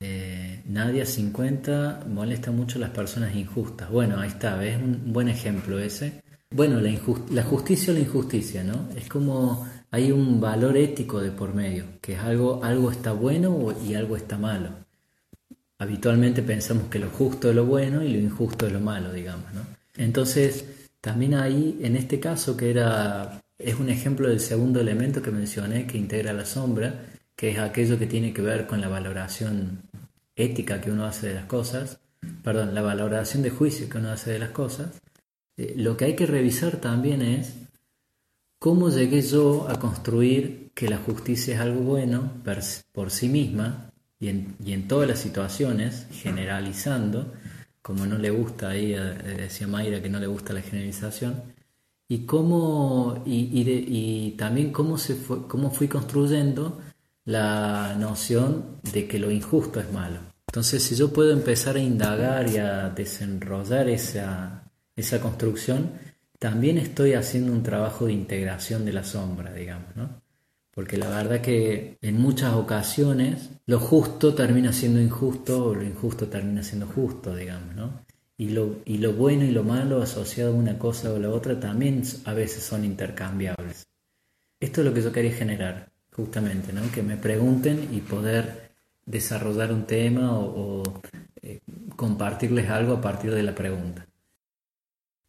Eh, 0.00 0.62
Nadia 0.66 1.04
50 1.04 2.06
molesta 2.08 2.50
mucho 2.50 2.78
a 2.78 2.82
las 2.82 2.90
personas 2.90 3.34
injustas. 3.34 3.90
Bueno, 3.90 4.18
ahí 4.20 4.28
está, 4.28 4.56
¿ves? 4.56 4.76
Un 4.76 5.12
buen 5.12 5.28
ejemplo 5.28 5.78
ese. 5.78 6.22
Bueno, 6.50 6.80
la, 6.80 6.90
la 7.30 7.42
justicia 7.42 7.92
o 7.92 7.96
la 7.96 8.02
injusticia, 8.02 8.62
¿no? 8.62 8.88
Es 8.96 9.08
como 9.08 9.66
hay 9.90 10.10
un 10.10 10.40
valor 10.40 10.76
ético 10.76 11.20
de 11.20 11.30
por 11.30 11.54
medio, 11.54 11.84
que 12.00 12.14
es 12.14 12.18
algo, 12.18 12.64
algo 12.64 12.90
está 12.90 13.12
bueno 13.12 13.74
y 13.86 13.94
algo 13.94 14.16
está 14.16 14.38
malo. 14.38 14.70
Habitualmente 15.82 16.42
pensamos 16.42 16.84
que 16.88 17.00
lo 17.00 17.10
justo 17.10 17.50
es 17.50 17.56
lo 17.56 17.66
bueno 17.66 18.04
y 18.04 18.12
lo 18.12 18.18
injusto 18.20 18.68
es 18.68 18.72
lo 18.72 18.78
malo, 18.78 19.12
digamos, 19.12 19.52
¿no? 19.52 19.62
Entonces, 19.96 20.64
también 21.00 21.34
ahí, 21.34 21.80
en 21.82 21.96
este 21.96 22.20
caso, 22.20 22.56
que 22.56 22.70
era, 22.70 23.42
es 23.58 23.74
un 23.74 23.88
ejemplo 23.88 24.28
del 24.28 24.38
segundo 24.38 24.80
elemento 24.80 25.20
que 25.20 25.32
mencioné, 25.32 25.88
que 25.88 25.98
integra 25.98 26.32
la 26.32 26.44
sombra, 26.44 27.06
que 27.34 27.50
es 27.50 27.58
aquello 27.58 27.98
que 27.98 28.06
tiene 28.06 28.32
que 28.32 28.42
ver 28.42 28.68
con 28.68 28.80
la 28.80 28.86
valoración 28.86 29.82
ética 30.36 30.80
que 30.80 30.92
uno 30.92 31.04
hace 31.04 31.26
de 31.28 31.34
las 31.34 31.46
cosas, 31.46 31.98
perdón, 32.44 32.74
la 32.74 32.82
valoración 32.82 33.42
de 33.42 33.50
juicio 33.50 33.88
que 33.88 33.98
uno 33.98 34.12
hace 34.12 34.30
de 34.30 34.38
las 34.38 34.50
cosas, 34.50 35.02
eh, 35.56 35.74
lo 35.76 35.96
que 35.96 36.04
hay 36.04 36.14
que 36.14 36.26
revisar 36.26 36.76
también 36.76 37.22
es 37.22 37.54
¿Cómo 38.62 38.90
llegué 38.90 39.22
yo 39.22 39.68
a 39.68 39.80
construir 39.80 40.70
que 40.72 40.88
la 40.88 40.98
justicia 40.98 41.54
es 41.56 41.60
algo 41.60 41.80
bueno 41.80 42.30
por 42.92 43.10
sí 43.10 43.28
misma 43.28 43.91
y 44.22 44.28
en, 44.72 44.86
todas 44.86 45.08
las 45.08 45.18
situaciones, 45.18 46.06
generalizando, 46.12 47.32
como 47.82 48.06
no 48.06 48.18
le 48.18 48.30
gusta, 48.30 48.70
ahí 48.70 48.94
eh, 48.94 48.98
decía 49.36 49.66
Mayra 49.66 50.00
que 50.00 50.08
no 50.08 50.20
le 50.20 50.28
gusta 50.28 50.52
la 50.52 50.62
generalización, 50.62 51.42
y, 52.06 52.24
cómo, 52.24 53.20
y, 53.26 54.30
también 54.38 54.70
cómo, 54.70 54.96
se 54.96 55.16
fue, 55.16 55.48
cómo 55.48 55.72
fui 55.72 55.88
construyendo 55.88 56.80
la 57.24 57.96
noción 57.98 58.78
de 58.92 59.08
que 59.08 59.18
lo 59.18 59.28
injusto 59.28 59.80
es 59.80 59.92
malo. 59.92 60.20
Entonces, 60.46 60.84
si 60.84 60.94
yo 60.94 61.12
puedo 61.12 61.32
empezar 61.32 61.74
a 61.74 61.80
indagar 61.80 62.48
y 62.48 62.58
a 62.58 62.90
desenrollar 62.90 63.88
esa, 63.88 64.70
esa 64.94 65.20
construcción, 65.20 65.94
también 66.38 66.78
estoy 66.78 67.14
haciendo 67.14 67.50
un 67.50 67.64
trabajo 67.64 68.06
de 68.06 68.12
integración 68.12 68.84
de 68.84 68.92
la 68.92 69.02
sombra, 69.02 69.52
digamos, 69.52 69.96
¿no? 69.96 70.21
Porque 70.74 70.96
la 70.96 71.08
verdad 71.10 71.42
que 71.42 71.98
en 72.00 72.20
muchas 72.20 72.54
ocasiones 72.54 73.50
lo 73.66 73.78
justo 73.78 74.34
termina 74.34 74.72
siendo 74.72 75.00
injusto 75.00 75.66
o 75.66 75.74
lo 75.74 75.82
injusto 75.82 76.28
termina 76.28 76.62
siendo 76.62 76.86
justo, 76.86 77.36
digamos, 77.36 77.74
¿no? 77.74 78.04
Y 78.38 78.50
lo, 78.50 78.80
y 78.86 78.98
lo 78.98 79.12
bueno 79.12 79.44
y 79.44 79.50
lo 79.50 79.64
malo 79.64 80.02
asociado 80.02 80.52
a 80.52 80.56
una 80.56 80.78
cosa 80.78 81.12
o 81.12 81.18
la 81.18 81.28
otra 81.28 81.60
también 81.60 82.02
a 82.24 82.32
veces 82.32 82.64
son 82.64 82.84
intercambiables. 82.84 83.86
Esto 84.58 84.80
es 84.80 84.86
lo 84.86 84.94
que 84.94 85.02
yo 85.02 85.12
quería 85.12 85.32
generar, 85.32 85.90
justamente, 86.10 86.72
¿no? 86.72 86.82
Que 86.90 87.02
me 87.02 87.16
pregunten 87.18 87.88
y 87.92 88.00
poder 88.00 88.72
desarrollar 89.04 89.72
un 89.72 89.84
tema 89.86 90.38
o, 90.38 90.82
eh, 91.42 91.60
compartirles 91.96 92.70
algo 92.70 92.94
a 92.94 93.00
partir 93.00 93.34
de 93.34 93.42
la 93.42 93.54
pregunta. 93.54 94.06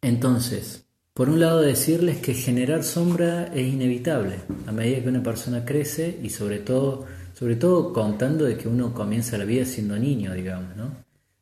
Entonces, 0.00 0.83
por 1.14 1.28
un 1.30 1.38
lado 1.38 1.60
decirles 1.60 2.18
que 2.18 2.34
generar 2.34 2.82
sombra 2.82 3.44
es 3.54 3.72
inevitable 3.72 4.34
a 4.66 4.72
medida 4.72 5.00
que 5.00 5.08
una 5.08 5.22
persona 5.22 5.64
crece 5.64 6.18
y 6.20 6.28
sobre 6.28 6.58
todo, 6.58 7.06
sobre 7.34 7.54
todo 7.54 7.92
contando 7.92 8.44
de 8.44 8.56
que 8.56 8.66
uno 8.66 8.92
comienza 8.92 9.38
la 9.38 9.44
vida 9.44 9.64
siendo 9.64 9.96
niño, 9.96 10.34
digamos, 10.34 10.76
¿no? 10.76 10.90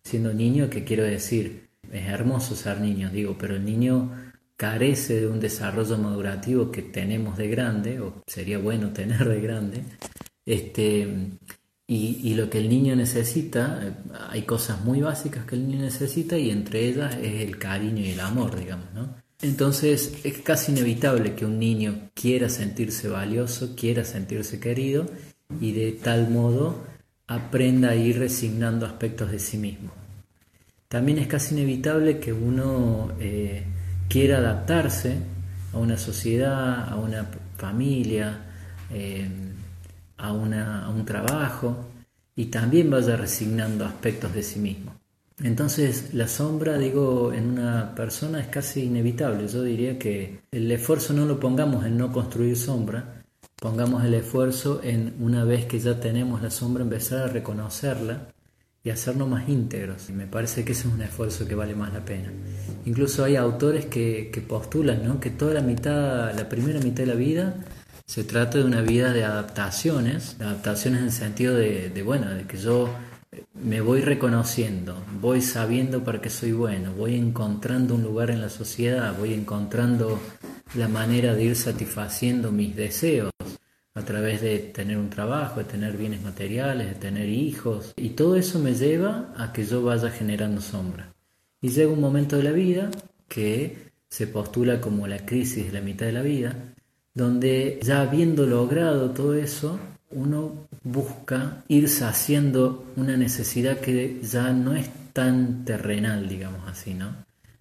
Siendo 0.05 0.35
niño, 0.35 0.69
que 0.69 0.85
quiero 0.85 1.05
decir, 1.05 1.71
es 1.91 2.07
hermoso 2.07 2.55
ser 2.55 2.81
niño, 2.83 3.09
digo, 3.11 3.37
pero 3.39 3.57
el 3.57 3.65
niño 3.65 4.11
carece 4.57 5.23
de 5.23 5.27
un 5.27 5.41
desarrollo 5.41 5.97
madurativo 5.97 6.71
que 6.71 6.83
tenemos 6.83 7.39
de 7.39 7.49
grande, 7.49 7.99
o 7.99 8.23
sería 8.27 8.59
bueno 8.59 8.91
tener 8.93 9.27
de 9.27 9.41
grande, 9.41 9.85
este, 10.45 11.09
y, 11.87 12.21
y, 12.23 12.35
lo 12.35 12.51
que 12.51 12.59
el 12.59 12.69
niño 12.69 12.95
necesita, 12.95 13.81
eh, 13.83 13.93
hay 14.29 14.43
cosas 14.43 14.85
muy 14.85 15.01
básicas 15.01 15.47
que 15.47 15.55
el 15.55 15.67
niño 15.67 15.81
necesita 15.81 16.37
y 16.37 16.51
entre 16.51 16.89
ellas 16.89 17.17
es 17.23 17.41
el 17.43 17.59
cariño 17.59 18.03
y 18.03 18.11
el 18.11 18.21
amor, 18.21 18.59
digamos, 18.59 18.93
¿no? 18.93 19.22
Entonces 19.43 20.21
es 20.23 20.39
casi 20.39 20.71
inevitable 20.71 21.35
que 21.35 21.45
un 21.45 21.59
niño 21.59 22.11
quiera 22.15 22.49
sentirse 22.49 23.09
valioso, 23.09 23.75
quiera 23.77 24.05
sentirse 24.05 24.61
querido 24.61 25.07
y 25.61 25.73
de 25.73 25.93
tal 25.93 26.31
modo 26.31 26.85
aprenda 27.27 27.91
a 27.91 27.97
ir 27.97 28.21
resignando 28.21 28.87
aspectos 28.87 29.33
de 29.33 29.41
sí 29.41 29.59
mismo. 29.59 29.91
También 30.89 31.19
es 31.19 31.27
casi 31.27 31.57
inevitable 31.57 32.21
que 32.21 32.33
uno 32.33 33.13
eh, 33.19 33.65
quiera 34.09 34.39
adaptarse 34.39 35.17
a 35.73 35.79
una 35.79 35.97
sociedad, 35.99 36.89
a 36.89 36.97
una 36.97 37.27
familia, 37.57 38.39
eh, 38.91 39.29
a, 40.19 40.29
a 40.29 40.89
un 40.91 41.05
trabajo 41.05 41.89
y 42.37 42.47
también 42.47 42.91
vaya 42.91 43.17
resignando 43.17 43.85
aspectos 43.85 44.33
de 44.35 44.43
sí 44.45 44.61
mismo. 44.61 45.02
Entonces 45.43 46.15
la 46.15 46.29
sombra, 46.29 46.79
digo, 46.79 47.33
en 47.33 47.51
una 47.51 47.95
persona 47.95 48.41
es 48.41 48.49
casi 48.49 48.85
inevitable. 48.85 49.49
Yo 49.49 49.63
diría 49.63 49.99
que 49.99 50.41
el 50.51 50.71
esfuerzo 50.71 51.13
no 51.13 51.25
lo 51.27 51.41
pongamos 51.41 51.85
en 51.85 51.97
no 51.97 52.13
construir 52.13 52.57
sombra, 52.57 53.23
pongamos 53.57 54.05
el 54.05 54.15
esfuerzo 54.15 54.81
en 54.83 55.15
una 55.21 55.45
vez 55.45 55.67
que 55.67 55.79
ya 55.79 55.99
tenemos 55.99 56.43
la 56.43 56.51
sombra 56.51 56.83
empezar 56.83 57.29
a 57.29 57.33
reconocerla 57.33 58.29
y 58.85 58.91
hacernos 58.91 59.29
más 59.29 59.49
íntegros. 59.49 60.11
Me 60.11 60.27
parece 60.27 60.65
que 60.65 60.73
ese 60.73 60.89
es 60.89 60.95
un 60.95 61.03
esfuerzo 61.03 61.47
que 61.47 61.55
vale 61.55 61.75
más 61.75 61.93
la 61.93 62.05
pena. 62.05 62.33
Incluso 62.85 63.25
hay 63.25 63.37
autores 63.37 63.87
que, 63.87 64.45
postulan 64.49 65.07
¿no? 65.07 65.21
que 65.21 65.31
toda 65.31 65.55
la 65.55 65.61
mitad, 65.61 66.35
la 66.35 66.49
primera 66.49 66.81
mitad 66.81 67.05
de 67.05 67.07
la 67.07 67.15
vida 67.15 67.55
se 68.07 68.25
trata 68.25 68.59
de 68.59 68.65
una 68.65 68.83
vida 68.83 69.13
de 69.13 69.25
adaptaciones, 69.25 70.37
adaptaciones 70.41 71.01
en 71.01 71.07
el 71.07 71.13
sentido 71.13 71.55
de, 71.55 71.91
de 71.91 72.03
bueno, 72.03 72.29
de 72.31 72.45
que 72.45 72.59
yo 72.59 72.89
me 73.55 73.81
voy 73.81 74.01
reconociendo, 74.01 74.97
voy 75.21 75.41
sabiendo 75.41 76.05
para 76.05 76.21
qué 76.21 76.31
soy 76.31 76.53
bueno, 76.53 76.93
voy 76.93 77.15
encontrando 77.15 77.95
un 77.95 78.03
lugar 78.03 78.31
en 78.31 78.41
la 78.41 78.49
sociedad, 78.49 79.17
voy 79.19 79.33
encontrando 79.33 80.19
la 80.75 80.89
manera 80.89 81.35
de 81.35 81.45
ir 81.45 81.57
satisfaciendo 81.57 82.53
mis 82.53 82.75
deseos 82.77 83.31
a 83.95 84.03
través 84.03 84.41
de 84.41 84.59
tener 84.59 84.97
un 84.99 85.11
trabajo, 85.11 85.61
de 85.61 85.65
tener 85.65 85.97
bienes 85.97 86.23
materiales, 86.23 86.89
de 86.89 86.95
tener 86.95 87.29
hijos. 87.29 87.93
Y 87.97 88.11
todo 88.11 88.37
eso 88.37 88.59
me 88.59 88.75
lleva 88.75 89.35
a 89.37 89.53
que 89.53 89.65
yo 89.65 89.83
vaya 89.83 90.11
generando 90.11 90.61
sombra. 90.61 91.13
Y 91.61 91.69
llega 91.69 91.93
un 91.93 92.01
momento 92.01 92.37
de 92.37 92.43
la 92.43 92.53
vida 92.53 92.91
que 93.29 93.93
se 94.09 94.27
postula 94.27 94.81
como 94.81 95.07
la 95.07 95.25
crisis 95.25 95.67
de 95.67 95.73
la 95.73 95.81
mitad 95.81 96.07
de 96.07 96.13
la 96.13 96.23
vida, 96.23 96.57
donde 97.15 97.79
ya 97.83 98.01
habiendo 98.01 98.47
logrado 98.47 99.11
todo 99.11 99.35
eso, 99.35 99.79
uno 100.11 100.69
busca 100.85 101.65
ir 101.69 101.89
saciando 101.89 102.93
una 102.97 103.17
necesidad 103.17 103.79
que 103.79 104.21
ya 104.23 104.53
no 104.53 104.75
es 104.75 104.89
tan 105.13 105.65
terrenal, 105.65 106.29
digamos 106.29 106.69
así, 106.69 106.95
¿no? 106.95 107.15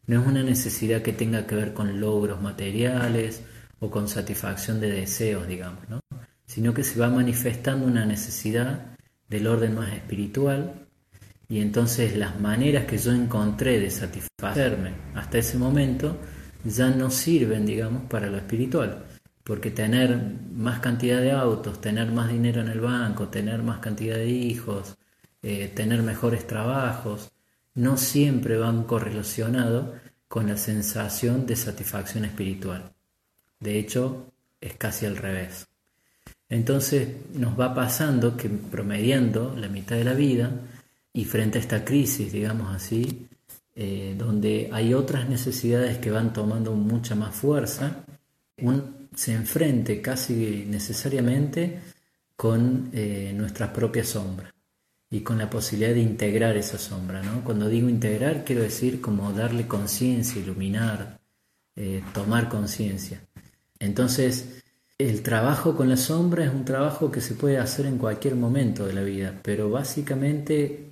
No 0.08 0.22
es 0.22 0.28
una 0.28 0.44
necesidad 0.44 1.02
que 1.02 1.14
tenga 1.14 1.46
que 1.46 1.56
ver 1.56 1.74
con 1.74 2.00
logros 2.00 2.42
materiales 2.42 3.44
o 3.80 3.92
con 3.92 4.08
satisfacción 4.08 4.80
de 4.80 4.92
deseos, 4.92 5.48
digamos, 5.48 5.88
¿no? 5.90 6.00
Sino 6.46 6.74
que 6.74 6.84
se 6.84 7.00
va 7.00 7.10
manifestando 7.10 7.86
una 7.86 8.06
necesidad 8.06 8.98
del 9.30 9.48
orden 9.48 9.76
más 9.76 9.94
espiritual 9.94 10.88
y 11.48 11.60
entonces 11.60 12.18
las 12.18 12.40
maneras 12.40 12.86
que 12.86 12.98
yo 12.98 13.14
encontré 13.14 13.80
de 13.80 13.90
satisfacerme 13.90 14.94
hasta 15.16 15.38
ese 15.38 15.58
momento 15.58 16.18
ya 16.64 16.90
no 16.90 17.10
sirven, 17.10 17.66
digamos, 17.66 18.04
para 18.10 18.28
lo 18.28 18.38
espiritual 18.38 19.04
porque 19.44 19.72
tener 19.72 20.18
más 20.54 20.80
cantidad 20.80 21.20
de 21.20 21.32
autos, 21.32 21.82
tener 21.82 22.12
más 22.12 22.30
dinero 22.32 22.62
en 22.62 22.68
el 22.68 22.80
banco, 22.80 23.30
tener 23.30 23.64
más 23.64 23.80
cantidad 23.80 24.16
de 24.16 24.30
hijos, 24.30 24.98
eh, 25.42 25.72
tener 25.74 26.04
mejores 26.04 26.46
trabajos, 26.46 27.32
no 27.74 27.98
siempre 27.98 28.58
van 28.58 28.84
correlacionados 28.84 29.88
con 30.28 30.48
la 30.48 30.58
sensación 30.58 31.46
de 31.46 31.56
satisfacción 31.56 32.26
espiritual. 32.26 32.92
De 33.60 33.80
hecho, 33.80 34.32
es 34.60 34.76
casi 34.76 35.06
al 35.06 35.18
revés. 35.18 35.68
Entonces 36.50 37.08
nos 37.34 37.60
va 37.60 37.74
pasando 37.74 38.36
que 38.36 38.50
promediando 38.50 39.56
la 39.58 39.70
mitad 39.70 39.96
de 39.96 40.04
la 40.04 40.14
vida 40.14 40.52
y 41.14 41.26
frente 41.26 41.58
a 41.58 41.62
esta 41.62 41.84
crisis, 41.84 42.32
digamos 42.32 42.74
así, 42.76 43.28
eh, 43.74 44.16
donde 44.18 44.70
hay 44.72 44.94
otras 44.94 45.30
necesidades 45.30 45.98
que 45.98 46.12
van 46.12 46.34
tomando 46.34 46.74
mucha 46.74 47.16
más 47.16 47.34
fuerza, 47.34 48.04
un 48.58 49.01
se 49.16 49.34
enfrente 49.34 50.02
casi 50.02 50.66
necesariamente 50.68 51.80
con 52.36 52.90
eh, 52.94 53.34
nuestra 53.36 53.72
propia 53.72 54.04
sombra 54.04 54.54
y 55.10 55.22
con 55.22 55.38
la 55.38 55.50
posibilidad 55.50 55.94
de 55.94 56.02
integrar 56.02 56.56
esa 56.58 56.78
sombra. 56.78 57.22
¿no? 57.22 57.44
Cuando 57.44 57.68
digo 57.68 57.90
integrar, 57.90 58.44
quiero 58.46 58.62
decir 58.62 59.02
como 59.02 59.34
darle 59.34 59.68
conciencia, 59.68 60.42
iluminar, 60.42 61.20
eh, 61.76 62.02
tomar 62.14 62.48
conciencia. 62.50 63.22
Entonces, 63.78 64.62
el 64.98 65.22
trabajo 65.24 65.76
con 65.76 65.90
la 65.90 65.98
sombra 65.98 66.46
es 66.46 66.54
un 66.54 66.64
trabajo 66.64 67.12
que 67.12 67.22
se 67.22 67.34
puede 67.34 67.58
hacer 67.58 67.88
en 67.88 67.98
cualquier 67.98 68.36
momento 68.36 68.86
de 68.86 68.94
la 68.94 69.02
vida, 69.02 69.40
pero 69.42 69.70
básicamente, 69.70 70.92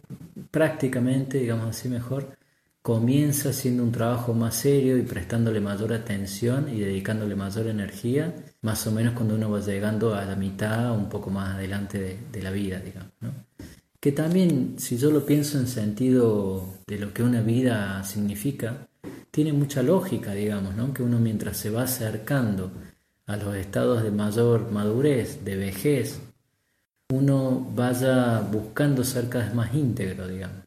prácticamente, 0.51 1.37
digamos 1.37 1.67
así 1.67 1.87
mejor, 1.89 2.35
comienza 2.81 3.51
siendo 3.53 3.83
un 3.83 3.91
trabajo 3.91 4.33
más 4.33 4.55
serio 4.55 4.97
y 4.97 5.03
prestándole 5.03 5.59
mayor 5.59 5.93
atención 5.93 6.69
y 6.73 6.79
dedicándole 6.79 7.35
mayor 7.35 7.67
energía, 7.67 8.33
más 8.61 8.85
o 8.87 8.91
menos 8.91 9.13
cuando 9.13 9.35
uno 9.35 9.51
va 9.51 9.59
llegando 9.59 10.15
a 10.15 10.25
la 10.25 10.35
mitad, 10.35 10.95
un 10.95 11.09
poco 11.09 11.29
más 11.29 11.55
adelante 11.55 12.19
de, 12.31 12.41
la 12.41 12.51
vida, 12.51 12.79
digamos. 12.79 13.11
Que 13.99 14.13
también, 14.13 14.75
si 14.77 14.97
yo 14.97 15.11
lo 15.11 15.25
pienso 15.25 15.59
en 15.59 15.67
sentido 15.67 16.65
de 16.87 16.99
lo 16.99 17.13
que 17.13 17.21
una 17.21 17.41
vida 17.41 18.01
significa, 18.05 18.87
tiene 19.29 19.51
mucha 19.53 19.83
lógica, 19.83 20.33
digamos, 20.33 20.75
¿no? 20.75 20.93
que 20.93 21.03
uno 21.03 21.19
mientras 21.19 21.57
se 21.57 21.69
va 21.69 21.83
acercando 21.83 22.71
a 23.25 23.37
los 23.37 23.55
estados 23.55 24.03
de 24.03 24.11
mayor 24.11 24.71
madurez, 24.71 25.43
de 25.43 25.55
vejez, 25.55 26.19
uno 27.11 27.67
vaya 27.75 28.39
buscando 28.39 29.03
ser 29.03 29.29
cada 29.29 29.45
vez 29.45 29.53
más 29.53 29.73
íntegro, 29.75 30.27
digamos. 30.27 30.63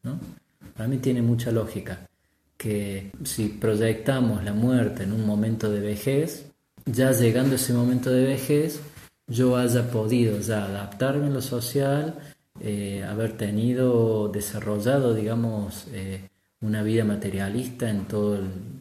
Para 0.75 0.89
mí 0.89 0.99
tiene 0.99 1.23
mucha 1.23 1.51
lógica 1.51 2.09
que 2.57 3.11
si 3.25 3.49
proyectamos 3.49 4.45
la 4.45 4.53
muerte 4.53 5.03
en 5.03 5.13
un 5.13 5.27
momento 5.27 5.71
de 5.71 5.81
vejez, 5.81 6.47
ya 6.87 7.11
llegando 7.13 7.53
a 7.53 7.57
ese 7.57 7.73
momento 7.73 8.11
de 8.11 8.25
vejez, 8.25 8.81
yo 9.27 9.57
haya 9.57 9.91
podido 9.91 10.39
ya 10.39 10.65
adaptarme 10.65 11.27
en 11.27 11.35
lo 11.35 11.43
social, 11.43 12.15
eh, 12.61 13.03
haber 13.03 13.37
tenido, 13.37 14.29
desarrollado, 14.29 15.15
digamos, 15.15 15.89
eh, 15.93 16.29
una 16.61 16.83
vida 16.83 17.05
materialista 17.05 17.91
en 17.91 18.07
todo 18.07 18.39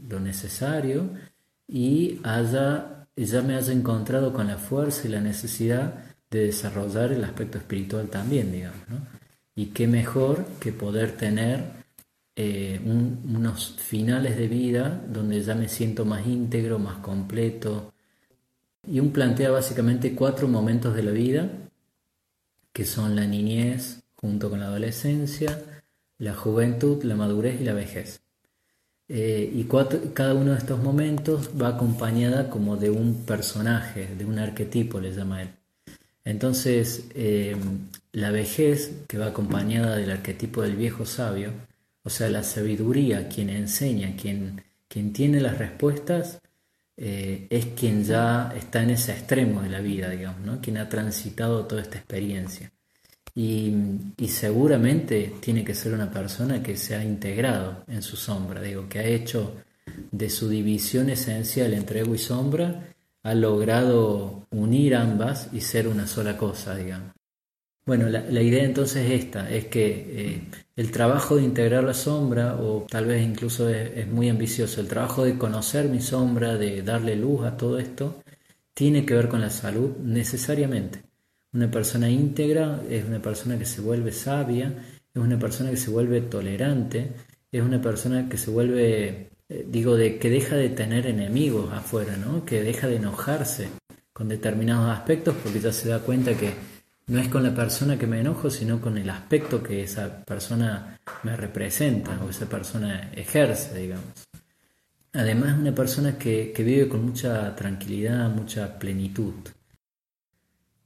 lo 0.07 0.19
necesario 0.19 1.09
y 1.67 2.19
haya, 2.23 3.07
ya 3.15 3.41
me 3.41 3.55
haya 3.55 3.73
encontrado 3.73 4.31
con 4.33 4.47
la 4.47 4.57
fuerza 4.57 5.07
y 5.07 5.11
la 5.11 5.21
necesidad 5.21 5.95
de 6.29 6.45
desarrollar 6.47 7.11
el 7.13 7.23
aspecto 7.23 7.57
espiritual 7.57 8.07
también, 8.09 8.51
digamos. 8.51 8.79
Y 9.55 9.67
qué 9.67 9.87
mejor 9.87 10.45
que 10.59 10.71
poder 10.71 11.13
tener 11.13 11.80
eh, 12.43 12.81
unos 12.83 13.75
finales 13.77 14.35
de 14.35 14.47
vida 14.47 15.03
donde 15.07 15.43
ya 15.43 15.53
me 15.53 15.69
siento 15.69 16.05
más 16.05 16.25
íntegro, 16.25 16.79
más 16.79 16.97
completo. 16.97 17.93
Y 18.87 18.99
un 18.99 19.11
plantea 19.11 19.51
básicamente 19.51 20.15
cuatro 20.15 20.47
momentos 20.47 20.95
de 20.95 21.03
la 21.03 21.11
vida, 21.11 21.51
que 22.73 22.85
son 22.85 23.15
la 23.15 23.27
niñez 23.27 24.01
junto 24.15 24.49
con 24.49 24.59
la 24.59 24.67
adolescencia, 24.67 25.61
la 26.17 26.33
juventud, 26.33 27.03
la 27.03 27.15
madurez 27.15 27.61
y 27.61 27.63
la 27.63 27.73
vejez. 27.73 28.21
Eh, 29.07 29.51
y 29.53 29.65
cada 30.13 30.33
uno 30.33 30.53
de 30.53 30.57
estos 30.57 30.81
momentos 30.81 31.51
va 31.61 31.67
acompañada 31.67 32.49
como 32.49 32.75
de 32.75 32.89
un 32.89 33.23
personaje, 33.25 34.15
de 34.17 34.25
un 34.25 34.39
arquetipo, 34.39 34.99
le 34.99 35.13
llama 35.13 35.43
él. 35.43 35.49
Entonces, 36.25 37.05
eh, 37.13 37.55
la 38.13 38.31
vejez, 38.31 39.03
que 39.07 39.19
va 39.19 39.27
acompañada 39.27 39.97
del 39.97 40.09
arquetipo 40.09 40.63
del 40.63 40.75
viejo 40.75 41.05
sabio, 41.05 41.51
o 42.03 42.09
sea, 42.09 42.29
la 42.29 42.43
sabiduría, 42.43 43.27
quien 43.27 43.49
enseña, 43.49 44.15
quien, 44.15 44.63
quien 44.87 45.13
tiene 45.13 45.39
las 45.39 45.57
respuestas, 45.57 46.41
eh, 46.97 47.47
es 47.49 47.67
quien 47.67 48.03
ya 48.03 48.53
está 48.55 48.83
en 48.83 48.91
ese 48.91 49.11
extremo 49.13 49.61
de 49.61 49.69
la 49.69 49.79
vida, 49.79 50.09
digamos, 50.09 50.41
¿no? 50.41 50.61
quien 50.61 50.77
ha 50.77 50.89
transitado 50.89 51.65
toda 51.65 51.81
esta 51.81 51.97
experiencia. 51.97 52.71
Y, 53.33 53.73
y, 54.17 54.27
seguramente 54.27 55.35
tiene 55.39 55.63
que 55.63 55.73
ser 55.73 55.93
una 55.93 56.11
persona 56.11 56.61
que 56.61 56.75
se 56.75 56.95
ha 56.95 57.03
integrado 57.03 57.85
en 57.87 58.01
su 58.01 58.17
sombra, 58.17 58.61
digo, 58.61 58.89
que 58.89 58.99
ha 58.99 59.05
hecho 59.05 59.55
de 60.11 60.29
su 60.29 60.49
división 60.49 61.09
esencial 61.09 61.73
entre 61.73 62.01
ego 62.01 62.13
y 62.13 62.17
sombra, 62.17 62.89
ha 63.23 63.33
logrado 63.33 64.47
unir 64.51 64.95
ambas 64.95 65.47
y 65.53 65.61
ser 65.61 65.87
una 65.87 66.07
sola 66.07 66.35
cosa, 66.35 66.75
digamos. 66.75 67.13
Bueno, 67.85 68.09
la, 68.09 68.41
idea 68.41 68.63
entonces 68.63 69.09
es 69.09 69.23
esta, 69.23 69.49
es 69.49 69.65
que 69.65 70.35
eh, 70.35 70.41
el 70.75 70.91
trabajo 70.91 71.37
de 71.37 71.43
integrar 71.43 71.83
la 71.83 71.95
sombra, 71.95 72.55
o 72.55 72.85
tal 72.87 73.05
vez 73.05 73.23
incluso 73.23 73.67
es, 73.69 74.07
muy 74.07 74.29
ambicioso, 74.29 74.81
el 74.81 74.87
trabajo 74.87 75.25
de 75.25 75.37
conocer 75.37 75.89
mi 75.89 75.99
sombra, 75.99 76.57
de 76.57 76.83
darle 76.83 77.15
luz 77.15 77.43
a 77.43 77.57
todo 77.57 77.79
esto, 77.79 78.21
tiene 78.73 79.05
que 79.05 79.15
ver 79.15 79.29
con 79.29 79.41
la 79.41 79.49
salud 79.49 79.97
necesariamente. 79.97 81.01
Una 81.53 81.71
persona 81.71 82.09
íntegra 82.09 82.81
es 82.89 83.03
una 83.03 83.21
persona 83.21 83.57
que 83.57 83.65
se 83.65 83.81
vuelve 83.81 84.11
sabia, 84.11 84.73
es 85.13 85.21
una 85.21 85.39
persona 85.39 85.71
que 85.71 85.77
se 85.77 85.89
vuelve 85.89 86.21
tolerante, 86.21 87.11
es 87.51 87.61
una 87.61 87.81
persona 87.81 88.29
que 88.29 88.37
se 88.37 88.51
vuelve, 88.51 89.31
eh, 89.49 89.65
digo, 89.67 89.97
de 89.97 90.19
que 90.19 90.29
deja 90.29 90.55
de 90.55 90.69
tener 90.69 91.07
enemigos 91.07 91.73
afuera, 91.73 92.15
¿no? 92.15 92.45
que 92.45 92.61
deja 92.61 92.87
de 92.87 92.97
enojarse 92.97 93.69
con 94.13 94.29
determinados 94.29 94.89
aspectos 94.89 95.35
porque 95.43 95.59
ya 95.59 95.73
se 95.73 95.89
da 95.89 95.99
cuenta 95.99 96.35
que 96.35 96.53
no 97.11 97.19
es 97.19 97.27
con 97.27 97.43
la 97.43 97.53
persona 97.53 97.99
que 97.99 98.07
me 98.07 98.21
enojo, 98.21 98.49
sino 98.49 98.79
con 98.79 98.97
el 98.97 99.09
aspecto 99.09 99.61
que 99.61 99.83
esa 99.83 100.23
persona 100.23 100.97
me 101.23 101.35
representa 101.35 102.17
o 102.23 102.29
esa 102.29 102.45
persona 102.45 103.11
ejerce, 103.13 103.77
digamos. 103.77 104.05
Además, 105.11 105.59
una 105.59 105.75
persona 105.75 106.17
que, 106.17 106.53
vive 106.57 106.87
con 106.87 107.03
mucha 107.03 107.53
tranquilidad, 107.53 108.29
mucha 108.29 108.79
plenitud. 108.79 109.33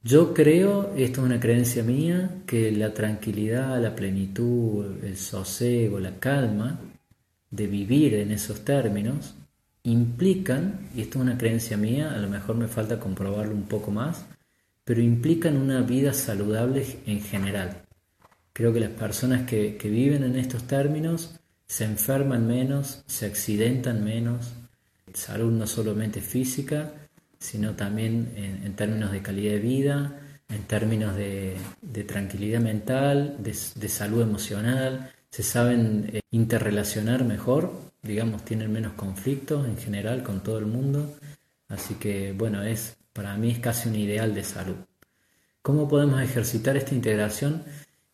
Yo 0.02 0.34
creo, 0.34 0.94
esto 0.96 1.20
es 1.20 1.26
una 1.26 1.38
creencia 1.38 1.84
mía, 1.84 2.28
que 2.44 2.72
la 2.72 2.92
tranquilidad, 2.92 3.80
la 3.80 3.94
plenitud, 3.94 5.04
el 5.04 5.16
sosiego, 5.16 6.00
la 6.00 6.18
calma 6.18 6.80
de 7.52 7.68
vivir 7.68 8.14
en 8.14 8.32
esos 8.32 8.64
términos 8.64 9.36
implican, 9.84 10.88
y 10.92 11.02
esto 11.02 11.20
es 11.20 11.22
una 11.22 11.38
creencia 11.38 11.76
mía, 11.76 12.12
a 12.12 12.18
lo 12.18 12.28
mejor 12.28 12.56
me 12.56 12.66
falta 12.66 12.98
comprobarlo 12.98 13.54
un 13.54 13.68
poco 13.68 13.92
más, 13.92 14.26
pero 14.86 15.02
implican 15.02 15.56
una 15.56 15.82
vida 15.82 16.12
saludable 16.12 16.86
en 17.06 17.20
general. 17.20 17.82
Creo 18.52 18.72
que 18.72 18.78
las 18.78 18.90
personas 18.90 19.42
que, 19.42 19.76
viven 19.82 20.22
en 20.22 20.36
estos 20.36 20.62
términos 20.68 21.40
se 21.66 21.84
enferman 21.84 22.46
menos, 22.46 23.02
se 23.08 23.26
accidentan 23.26 24.04
menos, 24.04 24.52
salud 25.12 25.50
no 25.50 25.66
solamente 25.66 26.20
física, 26.20 26.92
sino 27.36 27.72
también 27.74 28.32
en, 28.36 28.76
términos 28.76 29.10
de 29.10 29.22
calidad 29.22 29.54
de 29.54 29.58
vida, 29.58 30.20
en 30.48 30.62
términos 30.62 31.16
de, 31.16 31.56
tranquilidad 32.06 32.60
mental, 32.60 33.38
de, 33.40 33.88
salud 33.88 34.22
emocional, 34.22 35.10
se 35.30 35.42
saben 35.42 36.10
eh, 36.12 36.20
interrelacionar 36.30 37.24
mejor, 37.24 37.72
digamos, 38.02 38.44
tienen 38.44 38.72
menos 38.72 38.92
conflictos 38.92 39.66
en 39.66 39.76
general 39.78 40.22
con 40.22 40.44
todo 40.44 40.60
el 40.60 40.66
mundo. 40.66 41.16
Así 41.68 41.94
que, 41.94 42.32
bueno, 42.32 42.62
es 42.62 42.96
para 43.16 43.36
mí 43.36 43.50
es 43.50 43.58
casi 43.58 43.88
un 43.88 43.96
ideal 43.96 44.34
de 44.34 44.44
salud. 44.44 44.76
¿Cómo 45.62 45.88
podemos 45.88 46.20
ejercitar 46.20 46.76
esta 46.76 46.94
integración? 46.94 47.64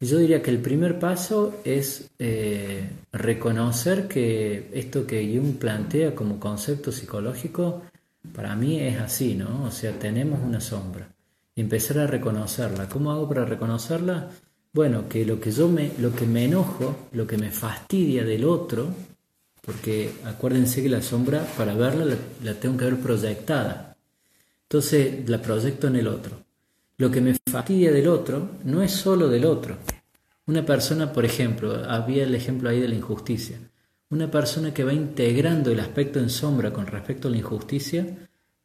yo 0.09 0.19
diría 0.19 0.43
que 0.43 0.51
el 0.51 0.59
primer 0.59 0.99
paso 0.99 1.61
es 1.65 2.11
eh, 2.19 2.89
reconocer 3.13 4.09
que 4.09 4.69
esto 4.75 5.07
que 5.07 5.25
Jung 5.25 5.59
plantea 5.59 6.13
como 6.13 6.41
concepto 6.41 6.91
psicológico, 6.91 7.83
para 8.35 8.57
mí 8.57 8.81
es 8.81 9.01
así, 9.01 9.35
¿no? 9.35 9.65
O 9.65 9.71
sea, 9.71 9.93
tenemos 9.93 10.41
una 10.43 10.61
sombra. 10.61 11.07
Empezar 11.55 12.01
a 12.01 12.07
reconocerla. 12.09 12.89
¿Cómo 12.89 13.13
hago 13.13 13.29
para 13.29 13.45
reconocerla? 13.45 14.31
Bueno, 14.73 15.09
que 15.09 15.25
lo 15.25 15.39
que 15.39 15.53
yo 15.53 15.69
me, 15.69 15.93
lo 15.99 16.13
que 16.13 16.27
me 16.27 16.47
enojo, 16.47 17.09
lo 17.13 17.25
que 17.27 17.39
me 17.39 17.53
fastidia 17.53 18.25
del 18.25 18.45
otro, 18.45 18.89
porque 19.61 20.11
acuérdense 20.25 20.83
que 20.83 20.89
la 20.89 21.03
sombra, 21.03 21.47
para 21.57 21.75
verla, 21.75 22.17
la 22.43 22.55
tengo 22.55 22.77
que 22.77 22.87
ver 22.87 22.99
proyectada. 22.99 23.92
Entonces 24.73 25.29
la 25.29 25.37
proyecto 25.37 25.89
en 25.89 25.97
el 25.97 26.09
otro. 26.09 26.35
Lo 26.97 27.11
que 27.11 27.21
me 27.21 27.37
fastidia 27.47 27.93
del 27.93 28.09
otro 28.09 28.53
no 28.65 28.81
es 28.81 28.91
solo 28.91 29.29
del 29.29 29.45
otro. 29.45 29.77
Una 30.47 30.65
persona, 30.65 31.13
por 31.13 31.27
ejemplo, 31.27 31.85
había 31.87 32.25
el 32.25 32.35
ejemplo 32.35 32.71
ahí 32.71 32.81
de 32.81 32.89
la 32.89 32.95
injusticia. 32.95 33.59
Una 34.09 34.31
persona 34.31 34.73
que 34.73 34.83
va 34.83 34.95
integrando 34.95 35.71
el 35.71 35.79
aspecto 35.79 36.21
en 36.21 36.31
sombra 36.31 36.73
con 36.73 36.87
respecto 36.87 37.29
a 37.29 37.31
la 37.31 37.37
injusticia, 37.37 38.17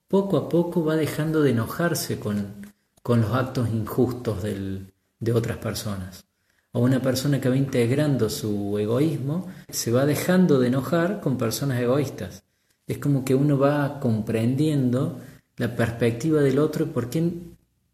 poco 0.07 0.37
a 0.37 0.47
poco 0.47 0.85
va 0.85 0.95
dejando 0.95 1.41
de 1.41 1.51
enojarse 1.51 2.17
con, 2.17 2.65
con 3.03 3.19
los 3.19 3.33
actos 3.33 3.67
injustos 3.67 4.43
de 4.43 5.33
otras 5.33 5.57
personas. 5.57 6.23
O 6.71 6.79
una 6.79 7.01
persona 7.01 7.41
que 7.41 7.49
va 7.49 7.57
integrando 7.57 8.29
su 8.29 8.77
egoísmo, 8.79 9.47
se 9.67 9.91
va 9.91 10.05
dejando 10.05 10.57
de 10.57 10.67
enojar 10.69 11.19
con 11.19 11.37
personas 11.37 11.81
egoístas. 11.81 12.45
Es 12.87 12.97
como 12.97 13.25
que 13.25 13.35
uno 13.35 13.59
va 13.59 13.99
comprendiendo 13.99 15.19
la 15.57 15.75
perspectiva 15.75 16.41
del 16.41 16.59
otro 16.59 16.85
y 16.85 16.89
por 16.89 17.09
qué 17.09 17.31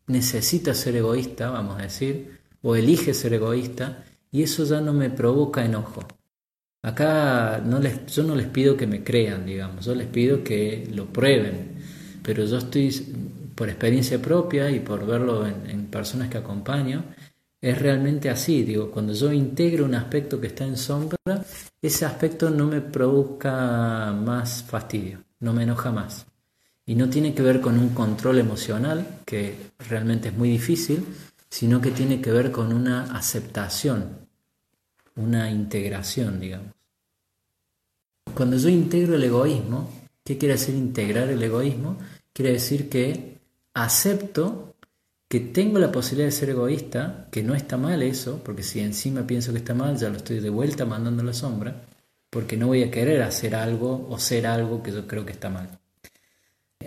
necesita 0.08 0.74
ser 0.74 0.98
egoísta, 0.98 1.50
vamos 1.50 1.80
a 1.80 1.84
decir, 1.84 2.40
o 2.62 2.76
elige 2.76 3.14
ser 3.14 3.34
egoísta, 3.34 4.04
y 4.32 4.44
eso 4.44 4.66
ya 4.66 4.82
no 4.82 4.94
me 4.94 5.10
provoca 5.10 5.64
enojo. 5.64 6.06
Acá 6.82 7.62
no 7.66 7.80
les, 7.80 8.06
yo 8.08 8.24
no 8.24 8.36
les 8.36 8.48
pido 8.48 8.76
que 8.76 8.88
me 8.88 9.04
crean, 9.04 9.46
digamos, 9.46 9.86
yo 9.86 9.96
les 9.96 10.08
pido 10.08 10.44
que 10.44 10.90
lo 10.94 11.06
prueben, 11.06 11.78
pero 12.22 12.44
yo 12.46 12.58
estoy, 12.58 12.92
por 13.56 13.70
experiencia 13.70 14.22
propia 14.22 14.70
y 14.70 14.80
por 14.80 15.06
verlo 15.06 15.48
en, 15.48 15.70
en 15.70 15.86
personas 15.86 16.30
que 16.30 16.40
acompaño, 16.40 17.06
es 17.62 17.82
realmente 17.82 18.30
así, 18.30 18.64
digo, 18.64 18.92
cuando 18.92 19.14
yo 19.14 19.32
integro 19.32 19.86
un 19.86 19.96
aspecto 19.96 20.42
que 20.42 20.48
está 20.48 20.66
en 20.66 20.76
sombra, 20.76 21.18
ese 21.82 22.06
aspecto 22.06 22.50
no 22.50 22.68
me 22.68 22.82
provoca 22.82 24.12
más 24.12 24.64
fastidio, 24.64 25.24
no 25.40 25.54
me 25.54 25.64
enoja 25.64 25.90
más. 25.92 26.26
Y 26.86 26.96
no 26.96 27.10
tiene 27.10 27.34
que 27.34 27.42
ver 27.42 27.62
con 27.62 27.80
un 27.80 27.90
control 27.90 28.40
emocional, 28.40 29.20
que 29.26 29.56
realmente 29.88 30.30
es 30.30 30.36
muy 30.36 30.50
difícil, 30.50 31.06
sino 31.50 31.80
que 31.80 31.92
tiene 31.92 32.20
que 32.20 32.32
ver 32.32 32.52
con 32.52 32.74
una 32.74 33.16
aceptación, 33.16 34.28
una 35.16 35.50
integración, 35.52 36.40
digamos. 36.40 36.74
Cuando 38.36 38.58
yo 38.58 38.70
integro 38.70 39.16
el 39.16 39.24
egoísmo, 39.24 39.90
¿qué 40.24 40.38
quiere 40.38 40.56
decir 40.56 40.76
integrar 40.76 41.30
el 41.30 41.42
egoísmo? 41.42 41.98
Quiere 42.34 42.54
decir 42.54 42.90
que 42.90 43.38
acepto 43.74 44.74
que 45.28 45.40
tengo 45.40 45.80
la 45.80 45.92
posibilidad 45.92 46.28
de 46.28 46.32
ser 46.32 46.50
egoísta, 46.50 47.28
que 47.32 47.44
no 47.44 47.56
está 47.56 47.78
mal 47.78 48.04
eso, 48.04 48.42
porque 48.44 48.64
si 48.64 48.80
encima 48.80 49.26
pienso 49.26 49.52
que 49.52 49.60
está 49.60 49.74
mal, 49.74 49.98
ya 49.98 50.10
lo 50.10 50.18
estoy 50.18 50.40
de 50.40 50.50
vuelta 50.50 50.86
mandando 50.86 51.22
a 51.22 51.26
la 51.26 51.34
sombra, 51.34 51.86
porque 52.30 52.58
no 52.58 52.68
voy 52.68 52.84
a 52.84 52.92
querer 52.92 53.22
hacer 53.22 53.56
algo 53.56 54.08
o 54.10 54.20
ser 54.20 54.48
algo 54.48 54.84
que 54.84 54.92
yo 54.92 55.08
creo 55.08 55.26
que 55.26 55.32
está 55.32 55.50
mal. 55.50 55.80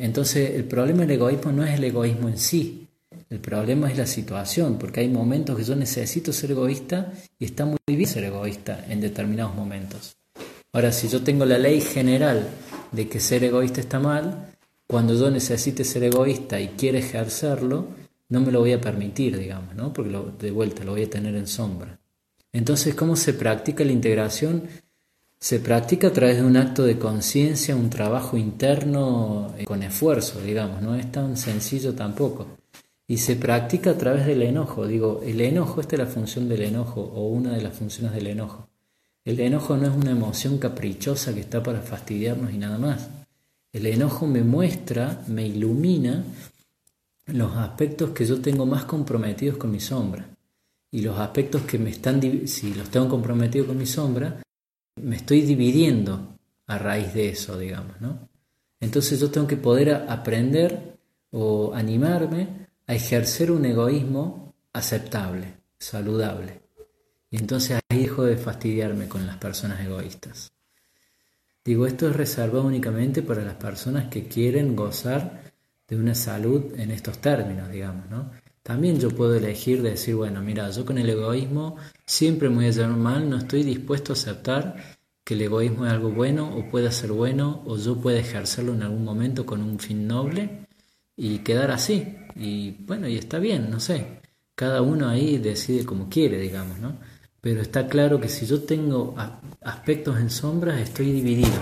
Entonces, 0.01 0.51
el 0.55 0.65
problema 0.65 1.01
del 1.01 1.13
egoísmo 1.13 1.53
no 1.53 1.65
es 1.65 1.75
el 1.75 1.85
egoísmo 1.85 2.29
en 2.29 2.39
sí, 2.39 2.87
el 3.29 3.41
problema 3.41 3.91
es 3.91 3.99
la 3.99 4.07
situación, 4.07 4.79
porque 4.79 5.01
hay 5.01 5.09
momentos 5.09 5.57
que 5.57 5.65
yo 5.65 5.75
necesito 5.75 6.33
ser 6.33 6.53
egoísta 6.53 7.13
y 7.39 7.47
está 7.47 7.65
muy 7.65 7.79
bien 7.87 8.09
ser 8.09 8.25
egoísta 8.25 8.85
en 8.89 9.01
determinados 9.01 9.55
momentos. 9.55 10.17
Ahora, 10.73 10.93
si 10.93 11.09
yo 11.09 11.23
tengo 11.23 11.45
la 11.45 11.59
ley 11.59 11.81
general 11.81 12.49
de 12.93 13.09
que 13.09 13.19
ser 13.19 13.43
egoísta 13.43 13.81
está 13.81 13.99
mal, 13.99 14.53
cuando 14.87 15.15
yo 15.15 15.31
necesite 15.31 15.85
ser 15.85 16.05
egoísta 16.05 16.61
y 16.61 16.69
quiera 16.69 16.99
ejercerlo, 16.99 17.89
no 18.29 18.41
me 18.41 18.53
lo 18.53 18.61
voy 18.61 18.73
a 18.73 18.81
permitir, 18.81 19.39
digamos, 19.39 19.75
¿no? 19.75 19.93
Porque 19.93 20.17
de 20.39 20.51
vuelta 20.51 20.85
lo 20.85 20.93
voy 20.93 21.05
a 21.05 21.11
tener 21.11 21.35
en 21.35 21.47
sombra. 21.47 21.99
Entonces, 22.53 22.95
¿cómo 22.95 23.17
se 23.17 23.35
practica 23.35 23.85
la 23.85 23.93
integración? 23.93 24.69
Se 25.47 25.61
practica 25.61 26.09
a 26.09 26.13
través 26.13 26.39
de 26.39 26.45
un 26.45 26.57
acto 26.57 26.83
de 26.83 26.99
conciencia, 26.99 27.77
un 27.77 27.89
trabajo 27.89 28.37
interno 28.37 29.55
eh, 29.57 29.65
con 29.65 29.85
esfuerzo, 29.85 30.41
digamos, 30.41 30.83
no 30.83 30.97
es 30.97 31.13
tan 31.13 31.37
sencillo 31.37 31.95
tampoco. 31.95 32.49
Y 33.07 33.19
se 33.19 33.37
practica 33.37 33.91
a 33.91 33.97
través 33.97 34.27
del 34.27 34.43
enojo. 34.43 34.89
Digo, 34.89 35.21
el 35.25 35.41
enojo, 35.41 35.81
esta 35.81 35.95
es 35.95 36.01
la 36.01 36.09
función 36.09 36.49
del 36.49 36.63
enojo 36.63 37.01
o 37.01 37.29
una 37.29 37.53
de 37.53 37.63
las 37.63 37.77
funciones 37.77 38.13
del 38.13 38.27
enojo. 38.27 38.69
El 39.25 39.39
enojo 39.39 39.77
no 39.77 39.87
es 39.87 39.95
una 39.95 40.11
emoción 40.11 40.59
caprichosa 40.59 41.33
que 41.33 41.43
está 41.43 41.63
para 41.63 41.81
fastidiarnos 41.81 42.53
y 42.53 42.59
nada 42.59 42.79
más. 42.79 43.09
El 43.73 43.87
enojo 43.87 44.27
me 44.27 44.43
muestra, 44.43 45.23
me 45.29 45.47
ilumina 45.47 46.25
los 47.27 47.57
aspectos 47.57 48.11
que 48.11 48.27
yo 48.27 48.41
tengo 48.41 48.67
más 48.67 48.85
comprometidos 48.85 49.59
con 49.59 49.71
mi 49.71 49.79
sombra. 49.79 50.29
Y 50.91 51.03
los 51.03 51.17
aspectos 51.21 51.63
que 51.63 51.79
me 51.79 51.91
están, 51.91 52.21
si 52.49 52.75
los 52.75 52.91
tengo 52.91 53.09
comprometidos 53.09 53.69
con 53.69 53.79
mi 53.79 53.87
sombra, 53.87 54.41
me 54.97 55.17
estoy 55.17 55.43
dividiendo 55.43 56.39
a 56.67 56.79
raíz 56.79 57.15
de 57.15 57.29
eso, 57.29 57.59
digamos, 57.59 58.01
¿no? 58.01 58.29
Entonces 58.81 59.21
yo 59.21 59.31
tengo 59.31 59.47
que 59.47 59.57
poder 59.57 60.07
aprender 60.09 60.99
o 61.31 61.75
animarme 61.75 62.69
a 62.87 62.95
ejercer 62.95 63.51
un 63.51 63.65
egoísmo 63.65 64.55
aceptable, 64.73 65.55
saludable. 65.79 66.61
Y 67.31 67.39
entonces 67.39 67.81
ahí 67.89 68.03
dejo 68.03 68.25
de 68.25 68.37
fastidiarme 68.37 69.09
con 69.09 69.27
las 69.27 69.37
personas 69.37 69.81
egoístas. 69.81 70.53
Digo, 71.65 71.87
esto 71.87 72.09
es 72.09 72.17
reservado 72.17 72.65
únicamente 72.65 73.23
para 73.23 73.43
las 73.43 73.57
personas 73.57 74.09
que 74.09 74.29
quieren 74.29 74.77
gozar 74.77 75.53
de 75.89 75.97
una 75.97 76.15
salud 76.15 76.79
en 76.79 76.91
estos 76.91 77.19
términos, 77.19 77.71
digamos, 77.71 78.09
¿no? 78.09 78.31
También 78.67 78.99
yo 78.99 79.11
puedo 79.11 79.37
elegir 79.37 79.81
decir, 79.81 80.17
bueno, 80.17 80.43
mira, 80.43 80.69
yo 80.71 80.85
con 80.85 80.99
el 80.99 81.09
egoísmo 81.09 81.77
siempre 82.05 82.49
me 82.49 82.69
voy 82.69 82.83
a 82.83 82.89
mal, 82.89 83.31
no 83.31 83.37
estoy 83.37 83.63
dispuesto 83.63 84.13
a 84.13 84.15
aceptar 84.15 84.97
que 85.23 85.35
el 85.35 85.43
egoísmo 85.43 85.87
es 85.87 85.93
algo 85.93 86.11
bueno 86.11 86.53
o 86.53 86.69
pueda 86.69 86.91
ser 86.91 87.13
bueno 87.13 87.63
o 87.65 87.77
yo 87.77 88.01
pueda 88.01 88.19
ejercerlo 88.19 88.75
en 88.75 88.83
algún 88.83 89.05
momento 89.05 89.47
con 89.47 89.63
un 89.63 89.79
fin 89.79 90.09
noble 90.09 90.67
y 91.17 91.39
quedar 91.39 91.71
así. 91.71 92.17
Y 92.35 92.73
bueno, 92.85 93.07
y 93.07 93.17
está 93.17 93.39
bien, 93.39 93.71
no 93.71 93.79
sé. 93.79 94.21
Cada 94.57 94.83
uno 94.83 95.09
ahí 95.09 95.39
decide 95.39 95.85
como 95.85 96.09
quiere, 96.09 96.41
digamos, 96.41 96.81
¿no? 96.81 96.97
Pero 97.41 97.61
está 97.61 97.87
claro 97.87 98.21
que 98.21 98.29
si 98.29 98.47
yo 98.47 98.63
tengo 98.63 99.15
aspectos 99.63 100.19
en 100.19 100.29
sombras, 100.29 100.81
estoy 100.81 101.13
dividido. 101.13 101.61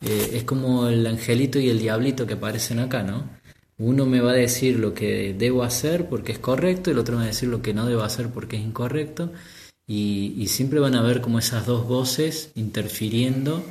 Eh, 0.00 0.30
es 0.32 0.44
como 0.44 0.88
el 0.88 1.06
angelito 1.06 1.58
y 1.58 1.68
el 1.68 1.78
diablito 1.78 2.26
que 2.26 2.32
aparecen 2.32 2.78
acá, 2.78 3.02
¿no? 3.02 3.43
Uno 3.84 4.06
me 4.06 4.20
va 4.20 4.30
a 4.32 4.34
decir 4.34 4.78
lo 4.78 4.94
que 4.94 5.34
debo 5.34 5.62
hacer 5.62 6.08
porque 6.08 6.32
es 6.32 6.38
correcto, 6.38 6.90
y 6.90 6.92
el 6.94 6.98
otro 6.98 7.16
me 7.16 7.20
va 7.20 7.24
a 7.24 7.34
decir 7.34 7.48
lo 7.48 7.62
que 7.62 7.74
no 7.74 7.86
debo 7.86 8.02
hacer 8.02 8.30
porque 8.30 8.56
es 8.56 8.62
incorrecto. 8.62 9.30
Y, 9.86 10.34
y 10.38 10.48
siempre 10.48 10.80
van 10.80 10.94
a 10.94 11.02
ver 11.02 11.20
como 11.20 11.38
esas 11.38 11.66
dos 11.66 11.86
voces 11.86 12.50
interfiriendo 12.54 13.62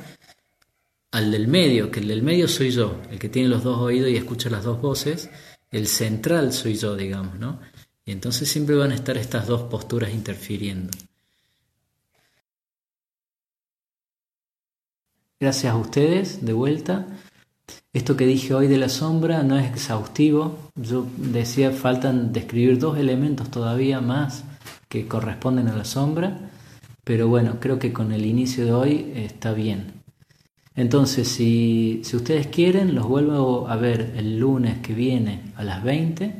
al 1.10 1.30
del 1.30 1.48
medio, 1.48 1.90
que 1.90 2.00
el 2.00 2.08
del 2.08 2.22
medio 2.22 2.48
soy 2.48 2.70
yo, 2.70 3.00
el 3.10 3.18
que 3.18 3.28
tiene 3.28 3.48
los 3.48 3.64
dos 3.64 3.78
oídos 3.78 4.10
y 4.10 4.16
escucha 4.16 4.50
las 4.50 4.64
dos 4.64 4.80
voces, 4.80 5.30
el 5.70 5.86
central 5.88 6.52
soy 6.52 6.76
yo, 6.76 6.96
digamos, 6.96 7.38
¿no? 7.38 7.60
Y 8.04 8.12
entonces 8.12 8.48
siempre 8.48 8.76
van 8.76 8.92
a 8.92 8.94
estar 8.94 9.16
estas 9.16 9.46
dos 9.46 9.62
posturas 9.62 10.12
interfiriendo. 10.12 10.90
Gracias 15.40 15.72
a 15.72 15.76
ustedes, 15.76 16.44
de 16.44 16.52
vuelta. 16.52 17.06
Esto 17.94 18.16
que 18.16 18.26
dije 18.26 18.52
hoy 18.54 18.66
de 18.66 18.76
la 18.76 18.88
sombra 18.88 19.44
no 19.44 19.56
es 19.56 19.70
exhaustivo. 19.70 20.58
Yo 20.74 21.06
decía, 21.16 21.70
faltan 21.70 22.32
describir 22.32 22.80
dos 22.80 22.98
elementos 22.98 23.52
todavía 23.52 24.00
más 24.00 24.42
que 24.88 25.06
corresponden 25.06 25.68
a 25.68 25.76
la 25.76 25.84
sombra, 25.84 26.50
pero 27.04 27.28
bueno, 27.28 27.58
creo 27.60 27.78
que 27.78 27.92
con 27.92 28.10
el 28.10 28.26
inicio 28.26 28.64
de 28.64 28.72
hoy 28.72 29.12
está 29.14 29.52
bien. 29.52 29.92
Entonces, 30.74 31.28
si, 31.28 32.02
ustedes 32.12 32.48
quieren, 32.48 32.96
los 32.96 33.06
vuelvo 33.06 33.68
a 33.68 33.76
ver 33.76 34.14
el 34.16 34.40
lunes 34.40 34.78
que 34.80 34.92
viene 34.92 35.52
a 35.54 35.62
las 35.62 35.84
20 35.84 36.34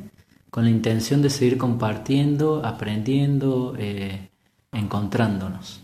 con 0.50 0.64
la 0.64 0.70
intención 0.70 1.22
de 1.22 1.30
seguir 1.30 1.56
compartiendo, 1.56 2.66
aprendiendo, 2.66 3.76
eh, 3.78 4.28
encontrándonos. 4.72 5.84